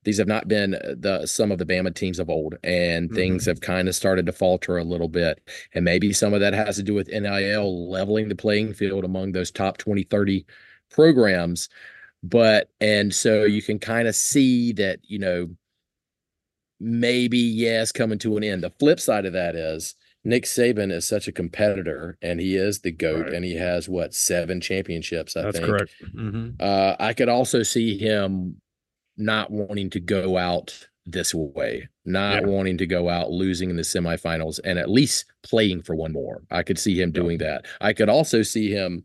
These 0.04 0.18
have 0.18 0.26
not 0.26 0.48
been 0.48 0.74
uh, 0.74 0.94
the 0.98 1.26
some 1.26 1.52
of 1.52 1.58
the 1.58 1.66
Bama 1.66 1.94
teams 1.94 2.18
of 2.18 2.28
old, 2.28 2.56
and 2.64 3.06
mm-hmm. 3.06 3.14
things 3.14 3.46
have 3.46 3.60
kind 3.60 3.88
of 3.88 3.94
started 3.94 4.26
to 4.26 4.32
falter 4.32 4.76
a 4.76 4.84
little 4.84 5.08
bit. 5.08 5.40
And 5.74 5.84
maybe 5.84 6.12
some 6.12 6.34
of 6.34 6.40
that 6.40 6.54
has 6.54 6.76
to 6.76 6.82
do 6.82 6.94
with 6.94 7.08
NIL 7.08 7.90
leveling 7.90 8.28
the 8.28 8.34
playing 8.34 8.74
field 8.74 9.04
among 9.04 9.32
those 9.32 9.50
top 9.50 9.78
20, 9.78 10.02
30 10.04 10.44
programs. 10.90 11.68
But 12.22 12.70
and 12.80 13.14
so 13.14 13.44
you 13.44 13.62
can 13.62 13.78
kind 13.78 14.08
of 14.08 14.16
see 14.16 14.72
that, 14.72 15.00
you 15.04 15.18
know, 15.18 15.48
maybe 16.80 17.38
yes, 17.38 17.92
coming 17.92 18.18
to 18.18 18.36
an 18.36 18.44
end. 18.44 18.64
The 18.64 18.72
flip 18.78 19.00
side 19.00 19.24
of 19.24 19.32
that 19.34 19.54
is 19.54 19.94
Nick 20.24 20.44
Saban 20.44 20.92
is 20.92 21.06
such 21.06 21.26
a 21.26 21.32
competitor, 21.32 22.16
and 22.22 22.40
he 22.40 22.56
is 22.56 22.80
the 22.80 22.92
goat, 22.92 23.26
right. 23.26 23.34
and 23.34 23.44
he 23.44 23.56
has 23.56 23.88
what 23.88 24.14
seven 24.14 24.60
championships. 24.60 25.36
I 25.36 25.42
That's 25.42 25.58
think. 25.58 25.68
correct. 25.68 25.94
Mm-hmm. 26.14 26.50
Uh, 26.60 26.94
I 27.00 27.12
could 27.12 27.28
also 27.28 27.62
see 27.62 27.98
him 27.98 28.60
not 29.16 29.50
wanting 29.50 29.90
to 29.90 30.00
go 30.00 30.36
out 30.36 30.86
this 31.04 31.34
way, 31.34 31.88
not 32.04 32.42
yeah. 32.42 32.48
wanting 32.48 32.78
to 32.78 32.86
go 32.86 33.08
out 33.08 33.30
losing 33.30 33.70
in 33.70 33.76
the 33.76 33.82
semifinals, 33.82 34.60
and 34.64 34.78
at 34.78 34.90
least 34.90 35.24
playing 35.42 35.82
for 35.82 35.96
one 35.96 36.12
more. 36.12 36.42
I 36.50 36.62
could 36.62 36.78
see 36.78 37.00
him 37.00 37.10
doing 37.10 37.38
that. 37.38 37.66
I 37.80 37.92
could 37.92 38.08
also 38.08 38.42
see 38.42 38.70
him 38.70 39.04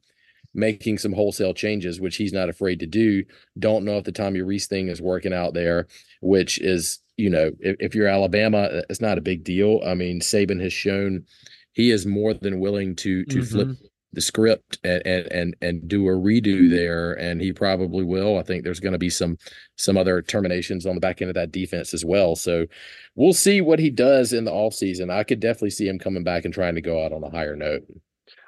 making 0.54 0.98
some 0.98 1.14
wholesale 1.14 1.54
changes, 1.54 2.00
which 2.00 2.18
he's 2.18 2.34
not 2.34 2.50
afraid 2.50 2.80
to 2.80 2.88
do. 2.88 3.24
Don't 3.58 3.86
know 3.86 3.98
if 3.98 4.04
the 4.04 4.12
Tommy 4.12 4.42
Rees 4.42 4.68
thing 4.68 4.88
is 4.88 5.02
working 5.02 5.34
out 5.34 5.54
there, 5.54 5.88
which 6.22 6.60
is 6.60 7.00
you 7.18 7.30
know, 7.30 7.52
if, 7.60 7.76
if 7.80 7.96
you're 7.96 8.08
Alabama, 8.08 8.84
it's 8.90 9.02
not 9.02 9.18
a 9.18 9.22
big 9.22 9.44
deal. 9.44 9.82
I 9.86 9.96
mean, 9.96 10.22
Saban 10.22 10.62
has 10.62 10.72
shown 10.72 11.26
he 11.74 11.92
is 11.92 12.06
more 12.06 12.34
than 12.34 12.60
willing 12.60 12.96
to 12.98 13.26
to 13.26 13.38
mm-hmm. 13.38 13.46
flip 13.46 13.78
the 14.14 14.22
script 14.22 14.80
and, 14.84 15.06
and 15.06 15.32
and 15.32 15.56
and 15.62 15.88
do 15.88 16.08
a 16.08 16.12
redo 16.12 16.70
there 16.70 17.14
and 17.14 17.42
he 17.42 17.52
probably 17.52 18.04
will. 18.04 18.38
I 18.38 18.44
think 18.44 18.64
there's 18.64 18.80
going 18.80 18.94
to 18.94 19.00
be 19.00 19.10
some 19.10 19.38
some 19.76 19.98
other 19.98 20.22
terminations 20.22 20.86
on 20.86 20.96
the 20.96 21.02
back 21.02 21.22
end 21.22 21.30
of 21.30 21.36
that 21.36 21.52
defense 21.52 21.94
as 21.94 22.06
well. 22.06 22.36
So 22.36 22.68
we'll 23.16 23.34
see 23.34 23.62
what 23.62 23.80
he 23.80 23.90
does 23.90 24.32
in 24.32 24.46
the 24.46 24.52
offseason. 24.52 25.12
I 25.12 25.24
could 25.24 25.40
definitely 25.40 25.72
see 25.72 25.88
him 25.88 26.00
coming 26.00 26.24
back 26.24 26.46
and 26.46 26.54
trying 26.54 26.76
to 26.76 26.82
go 26.82 27.04
out 27.04 27.14
on 27.14 27.24
a 27.24 27.30
higher 27.30 27.56
note. 27.56 27.84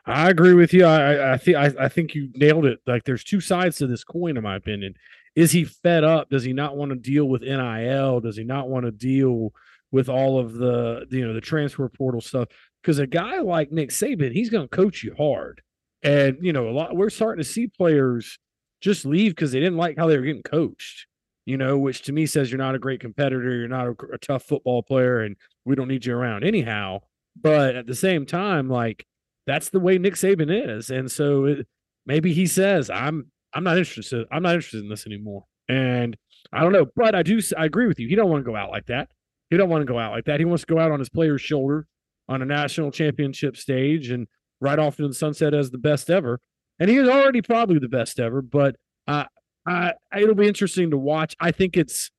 I 0.05 0.29
agree 0.29 0.53
with 0.53 0.73
you. 0.73 0.85
I 0.85 1.33
i 1.33 1.37
think 1.37 1.57
I, 1.57 1.73
I 1.79 1.89
think 1.89 2.15
you 2.15 2.29
nailed 2.35 2.65
it. 2.65 2.79
Like 2.87 3.03
there's 3.03 3.23
two 3.23 3.41
sides 3.41 3.77
to 3.77 3.87
this 3.87 4.03
coin 4.03 4.37
in 4.37 4.43
my 4.43 4.55
opinion 4.55 4.93
is 5.39 5.51
he 5.51 5.63
fed 5.63 6.03
up? 6.03 6.29
Does 6.29 6.43
he 6.43 6.51
not 6.51 6.75
want 6.75 6.91
to 6.91 6.97
deal 6.97 7.23
with 7.23 7.43
NIL? 7.43 8.19
Does 8.19 8.35
he 8.35 8.43
not 8.43 8.67
want 8.67 8.85
to 8.85 8.91
deal 8.91 9.53
with 9.89 10.09
all 10.09 10.37
of 10.37 10.53
the 10.53 11.05
you 11.09 11.25
know 11.25 11.33
the 11.33 11.39
transfer 11.39 11.87
portal 11.87 12.19
stuff? 12.19 12.49
Because 12.81 12.99
a 12.99 13.07
guy 13.07 13.39
like 13.39 13.71
Nick 13.71 13.89
Saban, 13.89 14.33
he's 14.33 14.49
going 14.49 14.67
to 14.67 14.75
coach 14.75 15.01
you 15.01 15.15
hard, 15.17 15.61
and 16.03 16.37
you 16.41 16.51
know 16.51 16.67
a 16.67 16.71
lot. 16.71 16.93
We're 16.93 17.09
starting 17.09 17.41
to 17.41 17.49
see 17.49 17.67
players 17.67 18.37
just 18.81 19.05
leave 19.05 19.33
because 19.33 19.53
they 19.53 19.61
didn't 19.61 19.77
like 19.77 19.97
how 19.97 20.07
they 20.07 20.17
were 20.17 20.25
getting 20.25 20.43
coached. 20.43 21.07
You 21.45 21.55
know, 21.55 21.77
which 21.77 22.01
to 22.03 22.11
me 22.11 22.25
says 22.25 22.51
you're 22.51 22.57
not 22.57 22.75
a 22.75 22.79
great 22.79 22.99
competitor, 22.99 23.55
you're 23.55 23.69
not 23.69 23.87
a, 23.87 23.95
a 24.13 24.17
tough 24.17 24.43
football 24.43 24.83
player, 24.83 25.21
and 25.21 25.37
we 25.63 25.73
don't 25.73 25.87
need 25.87 26.05
you 26.05 26.17
around 26.17 26.43
anyhow. 26.43 26.99
But 27.41 27.77
at 27.77 27.87
the 27.87 27.95
same 27.95 28.25
time, 28.25 28.67
like 28.67 29.05
that's 29.47 29.69
the 29.69 29.79
way 29.79 29.97
Nick 29.97 30.15
Saban 30.15 30.75
is, 30.75 30.89
and 30.89 31.09
so 31.09 31.45
it, 31.45 31.67
maybe 32.05 32.33
he 32.33 32.45
says, 32.45 32.89
"I'm 32.89 33.31
I'm 33.53 33.63
not 33.63 33.77
interested. 33.77 34.27
I'm 34.31 34.43
not 34.43 34.55
interested 34.55 34.83
in 34.83 34.89
this 34.89 35.05
anymore. 35.05 35.45
And 35.67 36.17
I 36.51 36.61
don't 36.61 36.71
know, 36.71 36.87
but 36.95 37.15
I 37.15 37.23
do. 37.23 37.39
I 37.57 37.65
agree 37.65 37.87
with 37.87 37.99
you. 37.99 38.07
He 38.07 38.15
don't 38.15 38.29
want 38.29 38.43
to 38.43 38.49
go 38.49 38.55
out 38.55 38.71
like 38.71 38.87
that. 38.87 39.09
He 39.49 39.57
don't 39.57 39.69
want 39.69 39.81
to 39.81 39.91
go 39.91 39.99
out 39.99 40.11
like 40.11 40.25
that. 40.25 40.39
He 40.39 40.45
wants 40.45 40.63
to 40.63 40.73
go 40.73 40.79
out 40.79 40.91
on 40.91 40.99
his 40.99 41.09
player's 41.09 41.41
shoulder 41.41 41.87
on 42.27 42.41
a 42.41 42.45
national 42.45 42.91
championship 42.91 43.57
stage 43.57 44.09
and 44.09 44.27
ride 44.61 44.79
off 44.79 44.99
into 44.99 45.09
the 45.09 45.15
sunset 45.15 45.53
as 45.53 45.71
the 45.71 45.77
best 45.77 46.09
ever. 46.09 46.39
And 46.79 46.89
he 46.89 46.97
is 46.97 47.09
already 47.09 47.41
probably 47.41 47.79
the 47.79 47.89
best 47.89 48.19
ever. 48.19 48.41
But 48.41 48.75
uh, 49.07 49.25
I, 49.65 49.93
it'll 50.15 50.35
be 50.35 50.47
interesting 50.47 50.91
to 50.91 50.97
watch. 50.97 51.35
I 51.39 51.51
think 51.51 51.77
it's 51.77 52.11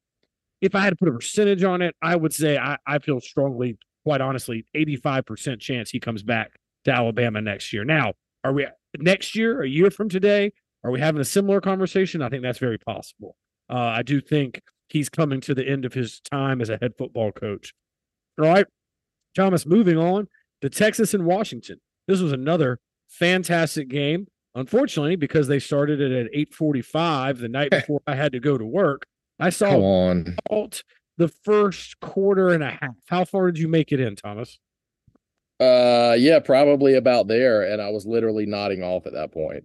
if 0.60 0.75
I 0.75 0.80
had 0.80 0.90
to 0.90 0.96
put 0.96 1.08
a 1.08 1.12
percentage 1.12 1.64
on 1.64 1.82
it, 1.82 1.94
I 2.02 2.16
would 2.16 2.34
say 2.34 2.58
I, 2.58 2.76
I 2.87 2.99
feel 2.99 3.20
strongly 3.20 3.78
quite 4.04 4.20
honestly, 4.20 4.64
85% 4.75 5.60
chance 5.60 5.90
he 5.90 6.00
comes 6.00 6.22
back 6.22 6.52
to 6.84 6.92
Alabama 6.92 7.40
next 7.40 7.72
year. 7.72 7.84
Now, 7.84 8.14
are 8.44 8.52
we 8.52 8.66
next 8.99 9.37
year, 9.37 9.62
a 9.62 9.68
year 9.68 9.90
from 9.90 10.08
today? 10.08 10.52
Are 10.84 10.90
we 10.90 11.00
having 11.00 11.20
a 11.20 11.25
similar 11.25 11.60
conversation? 11.60 12.22
I 12.22 12.28
think 12.28 12.42
that's 12.42 12.58
very 12.58 12.78
possible. 12.78 13.37
Uh, 13.68 13.76
I 13.76 14.02
do 14.02 14.20
think 14.20 14.60
he's 14.88 15.08
coming 15.08 15.40
to 15.42 15.54
the 15.54 15.66
end 15.66 15.84
of 15.84 15.92
his 15.94 16.20
time 16.20 16.60
as 16.60 16.70
a 16.70 16.78
head 16.80 16.92
football 16.96 17.32
coach. 17.32 17.72
All 18.40 18.46
right, 18.49 18.66
Thomas, 19.37 19.66
moving 19.66 19.99
on 19.99 20.28
to 20.62 20.70
Texas 20.70 21.14
and 21.14 21.25
Washington. 21.26 21.80
This 22.08 22.20
was 22.20 22.32
another 22.32 22.78
fantastic 23.08 23.88
game. 23.88 24.26
Unfortunately, 24.54 25.14
because 25.14 25.46
they 25.46 25.60
started 25.60 26.00
it 26.00 26.10
at 26.10 26.32
8:45 26.32 27.38
the 27.40 27.49
night 27.49 27.70
before 27.70 28.00
I 28.06 28.16
had 28.16 28.32
to 28.32 28.40
go 28.40 28.58
to 28.58 28.64
work, 28.64 29.06
I 29.38 29.50
saw 29.50 29.70
Come 29.70 29.82
on. 29.82 30.37
the 31.18 31.28
first 31.28 32.00
quarter 32.00 32.49
and 32.49 32.62
a 32.64 32.70
half. 32.70 32.94
How 33.08 33.25
far 33.25 33.50
did 33.52 33.60
you 33.60 33.68
make 33.68 33.92
it 33.92 34.00
in, 34.00 34.16
Thomas? 34.16 34.58
Uh, 35.60 36.16
yeah, 36.18 36.38
probably 36.40 36.94
about 36.94 37.28
there. 37.28 37.62
And 37.70 37.80
I 37.82 37.90
was 37.90 38.06
literally 38.06 38.46
nodding 38.46 38.82
off 38.82 39.06
at 39.06 39.12
that 39.12 39.30
point. 39.30 39.64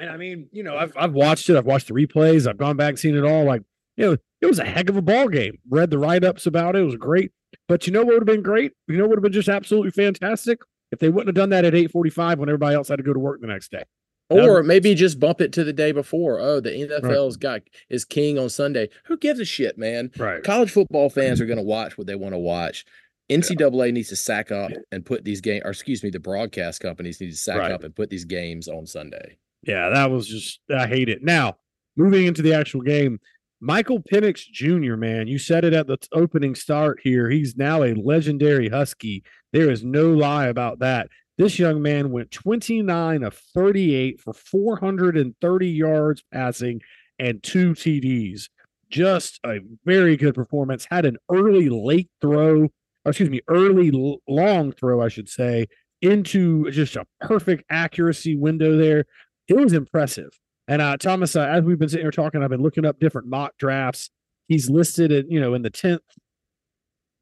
And 0.00 0.10
I 0.10 0.16
mean, 0.16 0.48
you 0.52 0.62
know, 0.62 0.76
I've 0.76 0.92
I've 0.96 1.12
watched 1.12 1.48
it. 1.50 1.56
I've 1.56 1.66
watched 1.66 1.88
the 1.88 1.94
replays. 1.94 2.46
I've 2.48 2.56
gone 2.58 2.76
back, 2.76 2.98
seen 2.98 3.16
it 3.16 3.24
all. 3.24 3.44
Like, 3.44 3.62
you 3.96 4.06
know, 4.06 4.16
it 4.40 4.46
was 4.46 4.58
a 4.58 4.64
heck 4.64 4.88
of 4.88 4.96
a 4.96 5.02
ball 5.02 5.28
game. 5.28 5.58
Read 5.68 5.90
the 5.90 5.98
write 5.98 6.24
ups 6.24 6.46
about 6.46 6.76
it. 6.76 6.80
It 6.82 6.84
was 6.84 6.96
great. 6.96 7.32
But 7.66 7.86
you 7.86 7.92
know 7.92 8.00
what 8.04 8.14
would 8.14 8.22
have 8.28 8.36
been 8.36 8.42
great? 8.42 8.72
You 8.86 8.96
know 8.96 9.04
what 9.04 9.10
would 9.10 9.18
have 9.18 9.22
been 9.24 9.32
just 9.32 9.48
absolutely 9.48 9.90
fantastic 9.90 10.60
if 10.92 10.98
they 11.00 11.08
wouldn't 11.08 11.28
have 11.28 11.34
done 11.34 11.50
that 11.50 11.64
at 11.64 11.74
eight 11.74 11.90
forty 11.90 12.10
five 12.10 12.38
when 12.38 12.48
everybody 12.48 12.76
else 12.76 12.88
had 12.88 12.96
to 12.96 13.02
go 13.02 13.12
to 13.12 13.18
work 13.18 13.40
the 13.40 13.46
next 13.46 13.70
day. 13.72 13.82
Or 14.30 14.62
maybe 14.62 14.94
just 14.94 15.18
bump 15.18 15.40
it 15.40 15.52
to 15.54 15.64
the 15.64 15.72
day 15.72 15.90
before. 15.90 16.38
Oh, 16.38 16.60
the 16.60 16.68
NFL's 16.70 17.38
got 17.38 17.62
is 17.88 18.04
king 18.04 18.38
on 18.38 18.50
Sunday. 18.50 18.90
Who 19.06 19.16
gives 19.16 19.40
a 19.40 19.44
shit, 19.46 19.78
man? 19.78 20.10
Right. 20.18 20.44
College 20.44 20.70
football 20.70 21.08
fans 21.08 21.40
are 21.40 21.46
going 21.46 21.56
to 21.56 21.62
watch 21.64 21.96
what 21.96 22.06
they 22.06 22.14
want 22.14 22.34
to 22.34 22.38
watch. 22.38 22.84
NCAA 23.30 23.92
needs 23.92 24.10
to 24.10 24.16
sack 24.16 24.50
up 24.52 24.70
and 24.92 25.04
put 25.04 25.24
these 25.24 25.40
games, 25.40 25.62
or 25.64 25.70
excuse 25.70 26.02
me, 26.02 26.10
the 26.10 26.20
broadcast 26.20 26.80
companies 26.80 27.20
need 27.20 27.30
to 27.30 27.36
sack 27.36 27.56
Right. 27.58 27.72
up 27.72 27.84
and 27.84 27.94
put 27.96 28.10
these 28.10 28.24
games 28.26 28.68
on 28.68 28.86
Sunday. 28.86 29.38
Yeah, 29.62 29.90
that 29.90 30.10
was 30.10 30.28
just 30.28 30.60
I 30.74 30.86
hate 30.86 31.08
it. 31.08 31.22
Now, 31.22 31.56
moving 31.96 32.26
into 32.26 32.42
the 32.42 32.54
actual 32.54 32.80
game, 32.80 33.18
Michael 33.60 34.00
Penix 34.00 34.44
Jr., 34.52 34.94
man, 34.96 35.26
you 35.26 35.38
said 35.38 35.64
it 35.64 35.72
at 35.72 35.88
the 35.88 35.98
opening 36.12 36.54
start 36.54 37.00
here. 37.02 37.28
He's 37.28 37.56
now 37.56 37.82
a 37.82 37.94
legendary 37.94 38.68
Husky. 38.68 39.24
There 39.52 39.70
is 39.70 39.82
no 39.82 40.12
lie 40.12 40.46
about 40.46 40.78
that. 40.78 41.08
This 41.38 41.58
young 41.58 41.82
man 41.82 42.10
went 42.10 42.30
29 42.30 43.22
of 43.22 43.34
38 43.54 44.20
for 44.20 44.32
430 44.32 45.68
yards 45.68 46.22
passing 46.32 46.80
and 47.18 47.42
two 47.42 47.72
TDs. 47.72 48.48
Just 48.90 49.40
a 49.44 49.58
very 49.84 50.16
good 50.16 50.34
performance. 50.34 50.86
Had 50.90 51.04
an 51.04 51.16
early 51.30 51.68
late 51.68 52.10
throw, 52.20 52.68
excuse 53.04 53.30
me, 53.30 53.40
early 53.48 53.92
long 54.28 54.72
throw, 54.72 55.02
I 55.02 55.08
should 55.08 55.28
say, 55.28 55.66
into 56.00 56.70
just 56.70 56.96
a 56.96 57.06
perfect 57.20 57.64
accuracy 57.70 58.36
window 58.36 58.76
there 58.76 59.04
it 59.48 59.56
was 59.56 59.72
impressive. 59.72 60.30
And 60.66 60.82
uh, 60.82 60.96
Thomas, 60.98 61.34
uh, 61.34 61.40
as 61.42 61.64
we've 61.64 61.78
been 61.78 61.88
sitting 61.88 62.04
here 62.04 62.10
talking, 62.10 62.42
I've 62.42 62.50
been 62.50 62.62
looking 62.62 62.84
up 62.84 63.00
different 63.00 63.26
mock 63.28 63.52
drafts. 63.58 64.10
He's 64.48 64.68
listed 64.70 65.12
at 65.12 65.30
you 65.30 65.40
know 65.40 65.54
in 65.54 65.62
the 65.62 65.70
tenth 65.70 66.02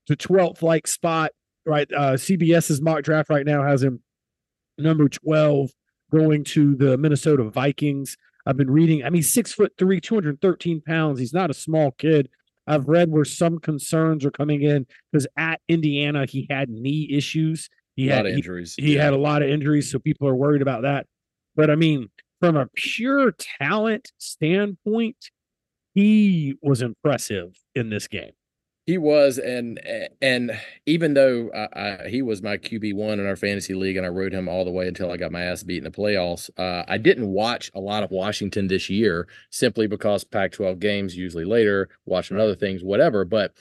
to 0.07 0.17
twelfth 0.17 0.63
like 0.63 0.87
spot. 0.87 1.33
Right, 1.65 1.89
uh, 1.93 2.13
CBS's 2.13 2.81
mock 2.81 3.03
draft 3.03 3.29
right 3.29 3.45
now 3.45 3.65
has 3.65 3.83
him 3.83 4.01
number 4.79 5.09
twelve, 5.09 5.71
going 6.13 6.45
to 6.45 6.77
the 6.77 6.97
Minnesota 6.97 7.43
Vikings. 7.45 8.17
I've 8.47 8.57
been 8.57 8.71
reading. 8.71 9.03
I 9.05 9.11
mean, 9.11 9.25
six 9.25 9.53
foot 9.53 9.73
three, 9.77 10.01
two 10.01 10.15
hundred 10.15 10.41
thirteen 10.41 10.81
pounds. 10.81 11.19
He's 11.19 11.33
not 11.33 11.51
a 11.51 11.55
small 11.55 11.91
kid. 11.93 12.29
I've 12.69 12.87
read 12.89 13.11
where 13.11 13.25
some 13.25 13.59
concerns 13.59 14.25
are 14.25 14.31
coming 14.31 14.63
in 14.63 14.87
because 15.11 15.27
at 15.37 15.61
Indiana 15.69 16.27
he 16.27 16.47
had 16.51 16.69
knee 16.69 17.09
issues. 17.13 17.69
He 17.97 18.09
A 18.09 18.11
lot 18.11 18.17
had 18.19 18.27
of 18.27 18.31
he- 18.33 18.37
injuries. 18.39 18.75
he 18.79 18.95
Yeah. 18.97 19.05
had 19.05 19.13
a 19.13 19.17
lot 19.19 19.43
of 19.43 19.49
injuries, 19.49 19.91
so 19.91 19.99
people 19.99 20.29
are 20.29 20.35
worried 20.37 20.63
about 20.63 20.83
that. 20.83 21.07
But 21.57 21.71
I 21.71 21.75
mean, 21.75 22.11
from 22.41 22.57
a 22.57 22.69
pure 22.75 23.33
talent 23.33 24.13
standpoint, 24.19 25.31
he 25.95 26.55
was 26.63 26.83
impressive 26.83 27.59
in 27.75 27.89
this 27.89 28.07
game. 28.07 28.33
He 28.85 28.99
was, 28.99 29.39
and 29.39 29.81
and 30.23 30.53
even 30.85 31.15
though 31.15 31.51
I, 31.53 32.05
I, 32.05 32.09
he 32.09 32.23
was 32.23 32.41
my 32.41 32.57
QB 32.57 32.95
one 32.95 33.19
in 33.19 33.27
our 33.27 33.35
fantasy 33.35 33.75
league, 33.75 33.97
and 33.97 34.07
I 34.07 34.11
rode 34.11 34.33
him 34.33 34.49
all 34.49 34.65
the 34.65 34.71
way 34.71 34.87
until 34.87 35.11
I 35.11 35.17
got 35.17 35.33
my 35.33 35.43
ass 35.43 35.65
beat 35.65 35.79
in 35.79 35.85
the 35.85 35.91
playoffs. 35.91 36.51
Uh, 36.57 36.85
I 36.87 36.97
didn't 36.97 37.27
watch 37.27 37.69
a 37.75 37.81
lot 37.81 38.05
of 38.05 38.13
Washington 38.13 38.69
this 38.69 38.89
year 38.89 39.27
simply 39.51 39.89
because 39.89 40.23
Pac-12 40.23 40.79
games 40.79 41.17
usually 41.17 41.45
later, 41.45 41.89
watching 42.05 42.39
other 42.39 42.55
things, 42.55 42.85
whatever. 42.85 43.25
But 43.25 43.55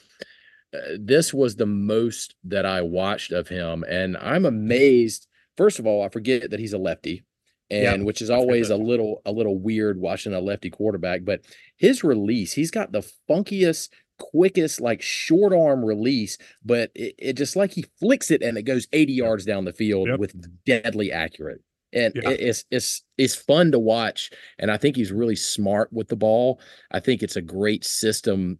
uh, 0.72 0.78
this 0.96 1.34
was 1.34 1.56
the 1.56 1.66
most 1.66 2.36
that 2.44 2.64
I 2.64 2.82
watched 2.82 3.32
of 3.32 3.48
him, 3.48 3.84
and 3.88 4.16
I'm 4.18 4.44
amazed. 4.44 5.26
First 5.56 5.80
of 5.80 5.88
all, 5.88 6.04
I 6.04 6.08
forget 6.08 6.50
that 6.50 6.60
he's 6.60 6.72
a 6.72 6.78
lefty, 6.78 7.24
Yeah, 7.70 7.94
and 7.94 8.04
which 8.06 8.22
is 8.22 8.30
always 8.30 8.70
a 8.70 8.76
little 8.76 9.22
a 9.26 9.32
little 9.32 9.58
weird 9.58 9.98
watching 10.00 10.32
a 10.32 10.40
lefty 10.40 10.70
quarterback. 10.70 11.24
But 11.24 11.40
his 11.76 12.04
release, 12.04 12.52
he's 12.52 12.70
got 12.70 12.92
the 12.92 13.02
funkiest 13.28 13.88
quickest 14.18 14.80
like 14.80 15.02
short 15.02 15.52
arm 15.52 15.84
release, 15.84 16.38
but 16.64 16.90
it, 16.94 17.14
it 17.18 17.32
just 17.34 17.56
like 17.56 17.72
he 17.72 17.84
flicks 18.00 18.30
it 18.30 18.42
and 18.42 18.56
it 18.56 18.62
goes 18.62 18.86
80 18.92 19.12
yards 19.12 19.44
down 19.44 19.64
the 19.64 19.72
field 19.72 20.08
Yep. 20.08 20.18
with 20.18 20.64
deadly 20.64 21.12
accurate. 21.12 21.60
And 21.92 22.14
Yeah. 22.16 22.30
it- 22.30 22.40
it's 22.40 22.64
it's 22.70 23.02
it's 23.18 23.34
fun 23.34 23.72
to 23.72 23.78
watch. 23.78 24.30
And 24.58 24.70
I 24.70 24.76
think 24.76 24.96
he's 24.96 25.12
really 25.12 25.36
smart 25.36 25.92
with 25.92 26.08
the 26.08 26.16
ball. 26.16 26.60
I 26.92 27.00
think 27.00 27.22
it's 27.22 27.36
a 27.36 27.42
great 27.42 27.84
system 27.84 28.58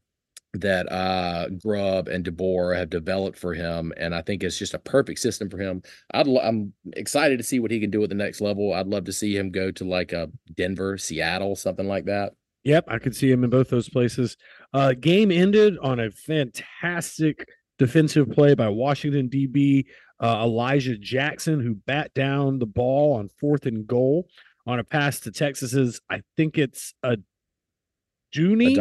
that 0.60 0.90
uh 0.90 1.48
Grubb 1.62 2.08
and 2.08 2.24
DeBoer 2.24 2.76
have 2.76 2.90
developed 2.90 3.38
for 3.38 3.54
him. 3.54 3.92
And 3.96 4.14
I 4.14 4.22
think 4.22 4.42
it's 4.42 4.58
just 4.58 4.74
a 4.74 4.78
perfect 4.78 5.18
system 5.18 5.48
for 5.48 5.58
him. 5.58 5.82
I'd 6.12 6.26
lo- 6.26 6.42
I'm 6.42 6.72
excited 6.94 7.38
to 7.38 7.44
see 7.44 7.60
what 7.60 7.70
he 7.70 7.80
can 7.80 7.90
do 7.90 8.02
at 8.02 8.08
the 8.08 8.14
next 8.14 8.40
level. 8.40 8.72
I'd 8.72 8.86
love 8.86 9.04
to 9.04 9.12
see 9.12 9.36
him 9.36 9.50
go 9.50 9.70
to 9.72 9.84
like 9.84 10.12
a 10.12 10.30
Denver, 10.54 10.98
Seattle, 10.98 11.56
something 11.56 11.86
like 11.86 12.06
that. 12.06 12.32
Yep, 12.64 12.86
I 12.88 12.98
could 12.98 13.14
see 13.14 13.30
him 13.30 13.44
in 13.44 13.50
both 13.50 13.68
those 13.70 13.88
places. 13.88 14.36
Uh, 14.72 14.92
game 14.92 15.30
ended 15.30 15.78
on 15.78 16.00
a 16.00 16.10
fantastic 16.10 17.46
defensive 17.78 18.30
play 18.30 18.54
by 18.54 18.68
Washington 18.68 19.28
DB 19.28 19.84
uh, 20.20 20.42
Elijah 20.44 20.96
Jackson, 20.96 21.60
who 21.60 21.74
bat 21.74 22.12
down 22.14 22.58
the 22.58 22.66
ball 22.66 23.14
on 23.14 23.28
fourth 23.28 23.66
and 23.66 23.86
goal 23.86 24.28
on 24.66 24.78
a 24.78 24.84
pass 24.84 25.20
to 25.20 25.30
Texas's. 25.30 26.00
I 26.10 26.22
think 26.36 26.58
it's 26.58 26.94
a 27.02 27.18
Junie 28.32 28.74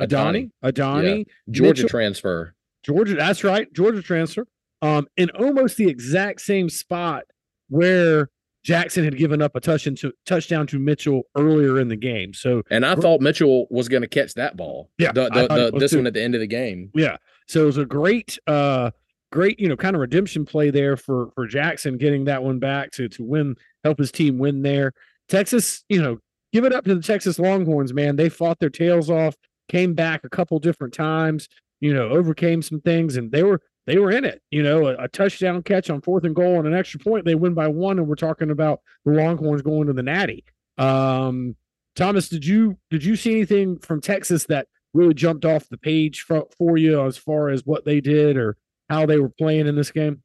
Adonai. 0.00 0.50
Adonai 0.64 0.98
Adonai 0.98 1.26
Georgia 1.50 1.82
Mitchell- 1.82 1.88
transfer. 1.88 2.54
Georgia. 2.82 3.14
That's 3.14 3.44
right, 3.44 3.70
Georgia 3.72 4.02
transfer. 4.02 4.46
Um, 4.82 5.06
in 5.16 5.28
almost 5.30 5.76
the 5.76 5.88
exact 5.88 6.40
same 6.40 6.70
spot 6.70 7.24
where 7.68 8.30
Jackson 8.64 9.04
had 9.04 9.16
given 9.16 9.40
up 9.42 9.54
a 9.56 9.60
touch 9.60 9.86
into, 9.86 10.12
touchdown 10.26 10.66
to 10.68 10.78
Mitchell 10.78 11.22
earlier 11.36 11.78
in 11.78 11.88
the 11.88 11.96
game. 11.96 12.32
So 12.34 12.62
And 12.70 12.84
I 12.84 12.94
thought 12.94 13.20
Mitchell 13.20 13.66
was 13.70 13.88
going 13.88 14.02
to 14.02 14.08
catch 14.08 14.34
that 14.34 14.56
ball. 14.56 14.90
Yeah, 14.98 15.12
the, 15.12 15.28
the, 15.30 15.70
the, 15.70 15.78
this 15.78 15.90
too. 15.92 15.98
one 15.98 16.06
at 16.06 16.14
the 16.14 16.22
end 16.22 16.34
of 16.34 16.40
the 16.40 16.46
game. 16.46 16.90
Yeah. 16.94 17.16
So 17.46 17.62
it 17.62 17.66
was 17.66 17.78
a 17.78 17.84
great 17.86 18.38
uh 18.46 18.90
great, 19.32 19.60
you 19.60 19.68
know, 19.68 19.76
kind 19.76 19.94
of 19.94 20.00
redemption 20.00 20.44
play 20.44 20.70
there 20.70 20.96
for 20.96 21.30
for 21.34 21.46
Jackson 21.46 21.96
getting 21.96 22.24
that 22.24 22.42
one 22.42 22.58
back 22.58 22.90
to 22.92 23.08
to 23.10 23.22
win 23.22 23.56
help 23.84 23.98
his 23.98 24.12
team 24.12 24.38
win 24.38 24.62
there. 24.62 24.92
Texas, 25.28 25.84
you 25.88 26.00
know, 26.02 26.18
give 26.52 26.64
it 26.64 26.72
up 26.72 26.84
to 26.84 26.94
the 26.94 27.02
Texas 27.02 27.38
Longhorns, 27.38 27.92
man. 27.94 28.16
They 28.16 28.28
fought 28.28 28.58
their 28.58 28.70
tails 28.70 29.08
off, 29.10 29.36
came 29.70 29.94
back 29.94 30.24
a 30.24 30.28
couple 30.28 30.58
different 30.58 30.92
times, 30.92 31.48
you 31.80 31.94
know, 31.94 32.08
overcame 32.08 32.60
some 32.60 32.80
things 32.80 33.16
and 33.16 33.30
they 33.30 33.42
were 33.42 33.62
they 33.86 33.98
were 33.98 34.10
in 34.10 34.24
it, 34.24 34.42
you 34.50 34.62
know, 34.62 34.86
a, 34.86 35.04
a 35.04 35.08
touchdown 35.08 35.62
catch 35.62 35.88
on 35.90 36.02
fourth 36.02 36.24
and 36.24 36.34
goal 36.34 36.58
and 36.58 36.66
an 36.66 36.74
extra 36.74 37.00
point. 37.00 37.24
They 37.24 37.34
win 37.34 37.54
by 37.54 37.68
one, 37.68 37.98
and 37.98 38.06
we're 38.06 38.14
talking 38.14 38.50
about 38.50 38.80
the 39.04 39.12
Longhorns 39.12 39.62
going 39.62 39.86
to 39.86 39.92
the 39.92 40.02
Natty. 40.02 40.44
Um, 40.76 41.56
Thomas, 41.96 42.28
did 42.28 42.44
you 42.44 42.78
did 42.90 43.04
you 43.04 43.16
see 43.16 43.32
anything 43.32 43.78
from 43.78 44.00
Texas 44.00 44.44
that 44.46 44.68
really 44.92 45.14
jumped 45.14 45.44
off 45.44 45.68
the 45.68 45.78
page 45.78 46.22
for, 46.22 46.46
for 46.56 46.76
you 46.76 47.04
as 47.06 47.16
far 47.16 47.48
as 47.48 47.64
what 47.64 47.84
they 47.84 48.00
did 48.00 48.36
or 48.36 48.56
how 48.88 49.06
they 49.06 49.18
were 49.18 49.28
playing 49.28 49.66
in 49.66 49.76
this 49.76 49.90
game? 49.90 50.22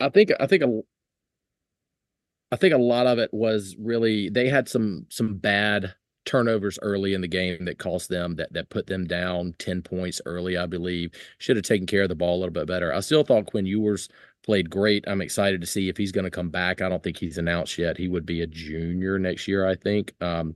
I 0.00 0.08
think 0.08 0.30
I 0.38 0.46
think 0.46 0.62
a 0.62 0.80
I 2.52 2.56
think 2.56 2.74
a 2.74 2.78
lot 2.78 3.06
of 3.06 3.18
it 3.18 3.34
was 3.34 3.76
really 3.78 4.28
they 4.28 4.48
had 4.48 4.68
some 4.68 5.06
some 5.08 5.34
bad 5.36 5.94
turnovers 6.24 6.78
early 6.82 7.14
in 7.14 7.20
the 7.20 7.28
game 7.28 7.64
that 7.66 7.78
cost 7.78 8.08
them 8.08 8.36
that 8.36 8.52
that 8.52 8.70
put 8.70 8.86
them 8.86 9.04
down 9.06 9.54
10 9.58 9.82
points 9.82 10.20
early, 10.26 10.56
I 10.56 10.66
believe. 10.66 11.12
Should 11.38 11.56
have 11.56 11.64
taken 11.64 11.86
care 11.86 12.02
of 12.04 12.08
the 12.08 12.14
ball 12.14 12.36
a 12.36 12.40
little 12.40 12.52
bit 12.52 12.66
better. 12.66 12.92
I 12.92 13.00
still 13.00 13.24
thought 13.24 13.46
Quinn 13.46 13.66
Ewers 13.66 14.08
played 14.44 14.68
great. 14.70 15.04
I'm 15.06 15.22
excited 15.22 15.60
to 15.62 15.66
see 15.66 15.88
if 15.88 15.96
he's 15.96 16.12
going 16.12 16.24
to 16.24 16.30
come 16.30 16.50
back. 16.50 16.82
I 16.82 16.88
don't 16.88 17.02
think 17.02 17.16
he's 17.16 17.38
announced 17.38 17.78
yet. 17.78 17.96
He 17.96 18.08
would 18.08 18.26
be 18.26 18.42
a 18.42 18.46
junior 18.46 19.18
next 19.18 19.48
year, 19.48 19.66
I 19.66 19.74
think. 19.74 20.14
Um 20.20 20.54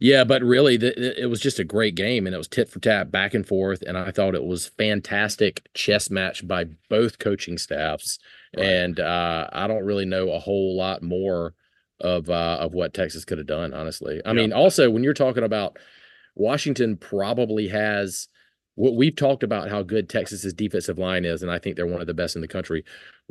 Yeah, 0.00 0.22
but 0.22 0.42
really, 0.44 0.76
the- 0.76 1.20
it 1.20 1.26
was 1.26 1.40
just 1.40 1.58
a 1.58 1.64
great 1.64 1.96
game, 1.96 2.26
and 2.26 2.32
it 2.34 2.38
was 2.38 2.46
tit 2.46 2.68
for 2.68 2.78
tat, 2.78 3.10
back 3.10 3.34
and 3.34 3.44
forth. 3.44 3.82
And 3.82 3.98
I 3.98 4.12
thought 4.12 4.36
it 4.36 4.44
was 4.44 4.68
fantastic 4.68 5.68
chess 5.74 6.08
match 6.10 6.46
by 6.46 6.66
both 6.88 7.18
coaching 7.18 7.58
staffs. 7.58 8.20
Right. 8.56 8.64
And 8.66 9.00
uh, 9.00 9.48
I 9.52 9.66
don't 9.66 9.84
really 9.84 10.04
know 10.06 10.30
a 10.30 10.38
whole 10.38 10.76
lot 10.76 11.02
more 11.02 11.54
of 12.00 12.28
uh, 12.30 12.58
of 12.60 12.74
what 12.74 12.94
Texas 12.94 13.24
could 13.24 13.38
have 13.38 13.46
done. 13.46 13.72
Honestly, 13.74 14.20
I 14.24 14.28
Yeah. 14.30 14.34
mean, 14.34 14.52
also 14.52 14.90
when 14.90 15.02
you're 15.02 15.14
talking 15.14 15.44
about 15.44 15.78
Washington, 16.34 16.96
probably 16.96 17.68
has 17.68 18.28
what 18.76 18.94
we've 18.94 19.16
talked 19.16 19.42
about 19.42 19.68
how 19.68 19.82
good 19.82 20.08
Texas's 20.08 20.54
defensive 20.54 20.98
line 20.98 21.24
is, 21.24 21.42
and 21.42 21.50
I 21.50 21.58
think 21.58 21.74
they're 21.76 21.86
one 21.86 22.00
of 22.00 22.06
the 22.06 22.14
best 22.14 22.36
in 22.36 22.42
the 22.42 22.48
country. 22.48 22.84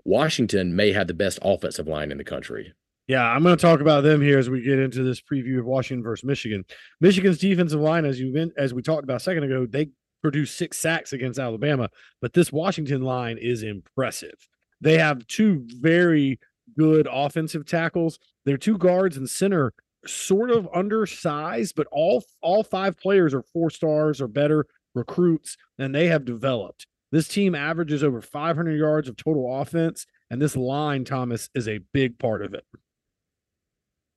Washington 0.04 0.76
may 0.76 0.92
have 0.92 1.08
the 1.08 1.14
best 1.14 1.40
offensive 1.42 1.88
line 1.88 2.12
in 2.12 2.18
the 2.18 2.24
country. 2.24 2.74
Yeah, 3.08 3.24
I'm 3.24 3.42
going 3.44 3.56
to 3.56 3.62
talk 3.62 3.80
about 3.80 4.02
them 4.04 4.22
here 4.22 4.38
as 4.38 4.50
we 4.50 4.62
get 4.62 4.80
into 4.80 5.02
this 5.04 5.22
preview 5.22 5.60
of 5.60 5.66
Washington 5.66 6.04
versus 6.04 6.26
Michigan. 6.26 6.66
Michigan's 7.00 7.38
defensive 7.38 7.80
line, 7.80 8.04
as 8.04 8.20
you 8.20 8.52
as 8.58 8.74
we 8.74 8.82
talked 8.82 9.06
about 9.06 9.18
a 9.18 9.22
second 9.22 9.44
ago, 9.44 9.66
they 9.66 9.88
produced 10.22 10.58
six 10.58 10.78
sacks 10.78 11.14
against 11.14 11.40
Alabama, 11.40 11.90
but 12.22 12.34
this 12.34 12.52
Washington 12.52 13.02
line 13.04 13.38
is 13.38 13.64
impressive. 13.64 14.36
They 14.82 14.98
have 14.98 15.26
two 15.28 15.66
very 15.80 16.40
good 16.78 17.08
offensive 17.10 17.66
tackles. 17.66 18.20
Their 18.48 18.58
two 18.58 18.78
guards 18.78 19.18
and 19.18 19.30
center 19.30 19.74
sort 20.06 20.52
of 20.52 20.70
undersized, 20.74 21.76
but 21.76 21.86
all 21.92 22.24
all 22.42 22.64
five 22.64 22.98
players 22.98 23.34
are 23.34 23.44
four 23.52 23.70
stars 23.70 24.22
or 24.22 24.30
better 24.30 24.66
recruits, 24.96 25.58
and 25.78 25.94
they 25.94 26.08
have 26.08 26.24
developed. 26.24 26.88
This 27.12 27.28
team 27.28 27.56
averages 27.56 28.06
over 28.06 28.22
500 28.22 28.72
yards 28.72 29.10
of 29.10 29.18
total 29.18 29.60
offense, 29.60 30.06
and 30.30 30.42
this 30.42 30.56
line, 30.56 31.04
Thomas, 31.04 31.50
is 31.56 31.68
a 31.68 31.82
big 31.92 32.18
part 32.20 32.42
of 32.42 32.54
it. 32.54 32.64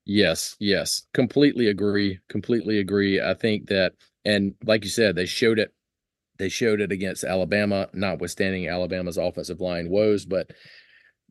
Yes, 0.05 0.55
yes, 0.61 1.03
completely 1.13 1.67
agree. 1.67 2.19
Completely 2.29 2.79
agree. 2.79 3.19
I 3.19 3.33
think 3.33 3.67
that, 3.67 3.95
and 4.23 4.55
like 4.63 4.85
you 4.85 4.89
said, 4.89 5.17
they 5.17 5.25
showed 5.25 5.59
it. 5.59 5.73
They 6.37 6.47
showed 6.47 6.79
it 6.79 6.93
against 6.93 7.25
Alabama, 7.25 7.89
notwithstanding 7.93 8.69
Alabama's 8.69 9.17
offensive 9.17 9.59
line 9.59 9.89
woes, 9.89 10.25
but 10.25 10.51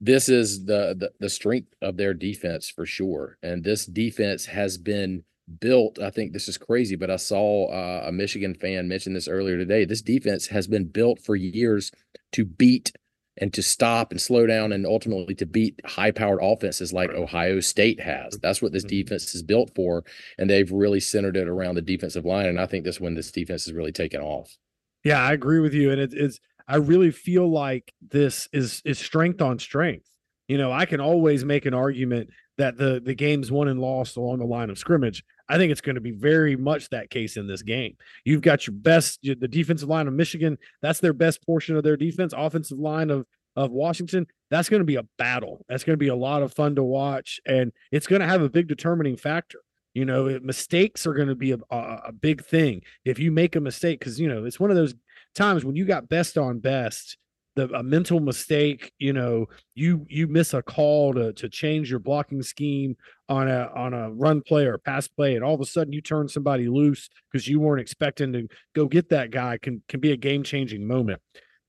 this 0.00 0.28
is 0.28 0.64
the, 0.64 0.94
the 0.98 1.12
the 1.20 1.28
strength 1.28 1.74
of 1.82 1.96
their 1.96 2.14
defense 2.14 2.70
for 2.70 2.86
sure. 2.86 3.36
And 3.42 3.62
this 3.62 3.86
defense 3.86 4.46
has 4.46 4.78
been 4.78 5.24
built. 5.58 5.98
I 5.98 6.10
think 6.10 6.32
this 6.32 6.48
is 6.48 6.56
crazy, 6.56 6.96
but 6.96 7.10
I 7.10 7.16
saw 7.16 7.66
uh, 7.66 8.04
a 8.06 8.12
Michigan 8.12 8.54
fan 8.54 8.88
mention 8.88 9.12
this 9.12 9.28
earlier 9.28 9.58
today. 9.58 9.84
This 9.84 10.02
defense 10.02 10.46
has 10.48 10.66
been 10.66 10.86
built 10.86 11.20
for 11.20 11.36
years 11.36 11.90
to 12.32 12.44
beat 12.44 12.92
and 13.36 13.52
to 13.54 13.62
stop 13.62 14.10
and 14.10 14.20
slow 14.20 14.46
down 14.46 14.72
and 14.72 14.86
ultimately 14.86 15.34
to 15.34 15.46
beat 15.46 15.80
high 15.84 16.10
powered 16.10 16.40
offenses 16.42 16.92
like 16.92 17.10
Ohio 17.10 17.60
State 17.60 18.00
has. 18.00 18.38
That's 18.38 18.60
what 18.60 18.72
this 18.72 18.84
mm-hmm. 18.84 19.02
defense 19.02 19.34
is 19.34 19.42
built 19.42 19.74
for. 19.74 20.04
And 20.38 20.48
they've 20.48 20.70
really 20.70 21.00
centered 21.00 21.36
it 21.36 21.48
around 21.48 21.74
the 21.74 21.82
defensive 21.82 22.24
line. 22.24 22.46
And 22.46 22.60
I 22.60 22.66
think 22.66 22.84
this 22.84 23.00
when 23.00 23.14
this 23.14 23.32
defense 23.32 23.66
is 23.66 23.72
really 23.72 23.92
taken 23.92 24.20
off. 24.20 24.56
Yeah, 25.04 25.22
I 25.22 25.32
agree 25.32 25.60
with 25.60 25.72
you. 25.72 25.90
And 25.90 26.00
it, 26.00 26.12
it's, 26.12 26.38
I 26.70 26.76
really 26.76 27.11
feel 27.11 27.50
like 27.50 27.92
this 28.00 28.48
is 28.52 28.80
is 28.85 28.98
strength 28.98 29.42
on 29.42 29.59
strength. 29.59 30.06
You 30.46 30.56
know, 30.56 30.70
I 30.70 30.87
can 30.87 31.00
always 31.00 31.44
make 31.44 31.66
an 31.66 31.74
argument 31.74 32.30
that 32.59 32.76
the 32.76 33.02
the 33.04 33.14
game's 33.14 33.50
won 33.50 33.66
and 33.66 33.80
lost 33.80 34.16
along 34.16 34.38
the 34.38 34.44
line 34.44 34.70
of 34.70 34.78
scrimmage. 34.78 35.24
I 35.48 35.56
think 35.56 35.72
it's 35.72 35.80
going 35.80 35.96
to 35.96 36.00
be 36.00 36.12
very 36.12 36.54
much 36.54 36.88
that 36.90 37.11
case 37.11 37.37
in 37.37 37.48
this 37.48 37.62
game. 37.62 37.96
You've 38.24 38.42
got 38.42 38.68
your 38.68 38.74
best, 38.74 39.18
the 39.22 39.48
defensive 39.48 39.88
line 39.88 40.06
of 40.06 40.14
Michigan. 40.14 40.59
That's 40.80 41.00
their 41.00 41.12
best 41.12 41.44
portion 41.44 41.76
of 41.76 41.83
their 41.83 41.96
defense. 41.96 42.33
Offensive 42.37 42.78
line 42.78 43.11
of 43.11 43.26
of 43.56 43.72
Washington. 43.72 44.28
That's 44.48 44.68
going 44.68 44.80
to 44.80 44.87
be 44.87 44.94
a 44.94 45.06
battle. 45.18 45.64
That's 45.68 45.83
going 45.83 45.94
to 45.94 46.04
be 46.04 46.09
a 46.09 46.14
lot 46.14 46.42
of 46.42 46.54
fun 46.54 46.76
to 46.76 46.85
watch, 46.85 47.40
and 47.46 47.72
it's 47.90 48.06
going 48.06 48.20
to 48.20 48.28
have 48.28 48.42
a 48.42 48.48
big 48.48 48.68
determining 48.68 49.16
factor. 49.16 49.59
You 49.92 50.04
know, 50.04 50.38
mistakes 50.40 51.04
are 51.04 51.14
going 51.14 51.28
to 51.28 51.35
be 51.35 51.50
a, 51.50 51.59
a, 51.68 52.02
a 52.06 52.12
big 52.12 52.44
thing. 52.44 52.83
If 53.04 53.18
you 53.18 53.33
make 53.33 53.56
a 53.56 53.61
mistake, 53.61 53.98
because 53.98 54.20
you 54.20 54.28
know 54.28 54.44
it's 54.44 54.61
one 54.61 54.70
of 54.70 54.76
those 54.76 54.94
times 55.35 55.64
when 55.64 55.77
you 55.77 55.85
got 55.85 56.09
best 56.09 56.38
on 56.38 56.59
best 56.59 57.16
the 57.57 57.69
a 57.75 57.83
mental 57.83 58.21
mistake 58.21 58.93
you 58.99 59.12
know 59.12 59.47
you 59.75 60.07
you 60.09 60.27
miss 60.27 60.55
a 60.55 60.62
call 60.62 61.12
to 61.12 61.33
to 61.33 61.49
change 61.49 61.90
your 61.90 61.99
blocking 61.99 62.43
scheme 62.43 62.97
on 63.29 63.49
a 63.49 63.69
on 63.75 63.93
a 63.93 64.11
run 64.12 64.40
play 64.40 64.66
or 64.66 64.79
pass 64.79 65.09
play 65.09 65.35
and 65.35 65.45
all 65.45 65.55
of 65.55 65.61
a 65.61 65.66
sudden 65.66 65.93
you 65.93 66.01
turn 66.01 66.29
somebody 66.29 66.69
loose 66.69 67.09
because 67.31 67.49
you 67.49 67.59
weren't 67.59 67.81
expecting 67.81 68.33
to 68.33 68.47
go 68.75 68.87
get 68.87 69.09
that 69.09 69.31
guy 69.31 69.59
can 69.61 69.83
can 69.88 70.01
be 70.01 70.12
a 70.12 70.16
game 70.16 70.43
changing 70.43 70.87
moment. 70.87 71.21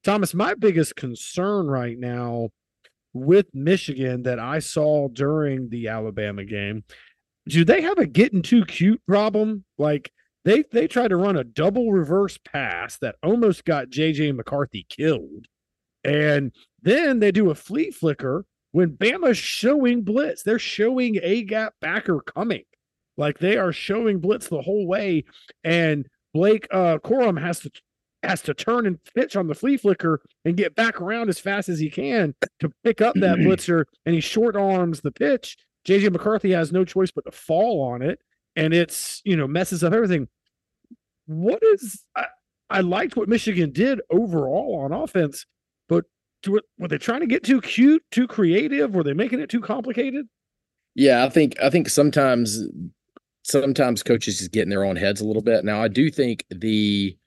Thomas 0.03 0.33
my 0.33 0.53
biggest 0.53 0.95
concern 0.95 1.67
right 1.67 1.97
now 1.97 2.49
with 3.13 3.45
michigan 3.53 4.23
that 4.23 4.39
i 4.39 4.57
saw 4.57 5.09
during 5.09 5.67
the 5.69 5.89
alabama 5.89 6.45
game 6.45 6.81
do 7.47 7.65
they 7.65 7.81
have 7.81 7.97
a 7.97 8.05
getting 8.05 8.41
too 8.41 8.65
cute 8.65 9.01
problem? 9.07 9.63
Like 9.77 10.11
they 10.45 10.63
they 10.71 10.87
tried 10.87 11.09
to 11.09 11.17
run 11.17 11.37
a 11.37 11.43
double 11.43 11.91
reverse 11.91 12.37
pass 12.37 12.97
that 12.97 13.15
almost 13.23 13.65
got 13.65 13.89
JJ 13.89 14.35
McCarthy 14.35 14.85
killed 14.89 15.47
and 16.03 16.51
then 16.81 17.19
they 17.19 17.31
do 17.31 17.49
a 17.49 17.55
flea 17.55 17.91
flicker 17.91 18.45
when 18.71 18.91
Bama's 18.91 19.37
showing 19.37 20.01
blitz. 20.03 20.43
They're 20.43 20.59
showing 20.59 21.19
a 21.21 21.43
gap 21.43 21.75
backer 21.81 22.21
coming. 22.21 22.63
Like 23.17 23.39
they 23.39 23.57
are 23.57 23.73
showing 23.73 24.19
blitz 24.19 24.47
the 24.47 24.61
whole 24.61 24.87
way. 24.87 25.25
And 25.63 26.07
Blake 26.33 26.67
uh 26.71 26.97
Corum 26.99 27.39
has 27.39 27.59
to 27.61 27.71
has 28.23 28.41
to 28.43 28.53
turn 28.53 28.85
and 28.85 28.99
pitch 29.15 29.35
on 29.35 29.47
the 29.47 29.55
flea 29.55 29.77
flicker 29.77 30.21
and 30.45 30.55
get 30.55 30.75
back 30.75 31.01
around 31.01 31.27
as 31.27 31.39
fast 31.39 31.69
as 31.69 31.79
he 31.79 31.89
can 31.89 32.35
to 32.59 32.71
pick 32.83 33.01
up 33.01 33.15
that 33.15 33.37
blitzer. 33.39 33.85
And 34.05 34.15
he 34.15 34.21
short 34.21 34.55
arms 34.55 35.01
the 35.01 35.11
pitch. 35.11 35.57
JJ 35.85 36.11
McCarthy 36.11 36.51
has 36.51 36.71
no 36.71 36.85
choice 36.85 37.11
but 37.11 37.25
to 37.25 37.31
fall 37.31 37.81
on 37.81 38.01
it. 38.01 38.19
And 38.55 38.73
it's, 38.73 39.21
you 39.23 39.35
know, 39.35 39.47
messes 39.47 39.83
up 39.83 39.93
everything. 39.93 40.27
What 41.25 41.61
is 41.63 42.03
I, 42.15 42.25
I 42.69 42.81
liked 42.81 43.15
what 43.15 43.29
Michigan 43.29 43.71
did 43.71 44.01
overall 44.09 44.81
on 44.83 44.91
offense, 44.91 45.45
but 45.87 46.05
were 46.47 46.87
they 46.87 46.97
trying 46.97 47.21
to 47.21 47.27
get 47.27 47.43
too 47.43 47.61
cute, 47.61 48.03
too 48.11 48.27
creative? 48.27 48.93
Were 48.93 49.03
they 49.03 49.13
making 49.13 49.39
it 49.39 49.49
too 49.49 49.61
complicated? 49.61 50.27
Yeah, 50.95 51.23
I 51.23 51.29
think 51.29 51.55
I 51.61 51.69
think 51.69 51.89
sometimes 51.89 52.63
sometimes 53.43 54.03
coaches 54.03 54.39
just 54.39 54.51
get 54.51 54.63
in 54.63 54.69
their 54.69 54.83
own 54.83 54.95
heads 54.95 55.21
a 55.21 55.25
little 55.25 55.41
bit. 55.41 55.63
Now, 55.63 55.81
I 55.81 55.87
do 55.87 56.09
think 56.09 56.45
the 56.49 57.17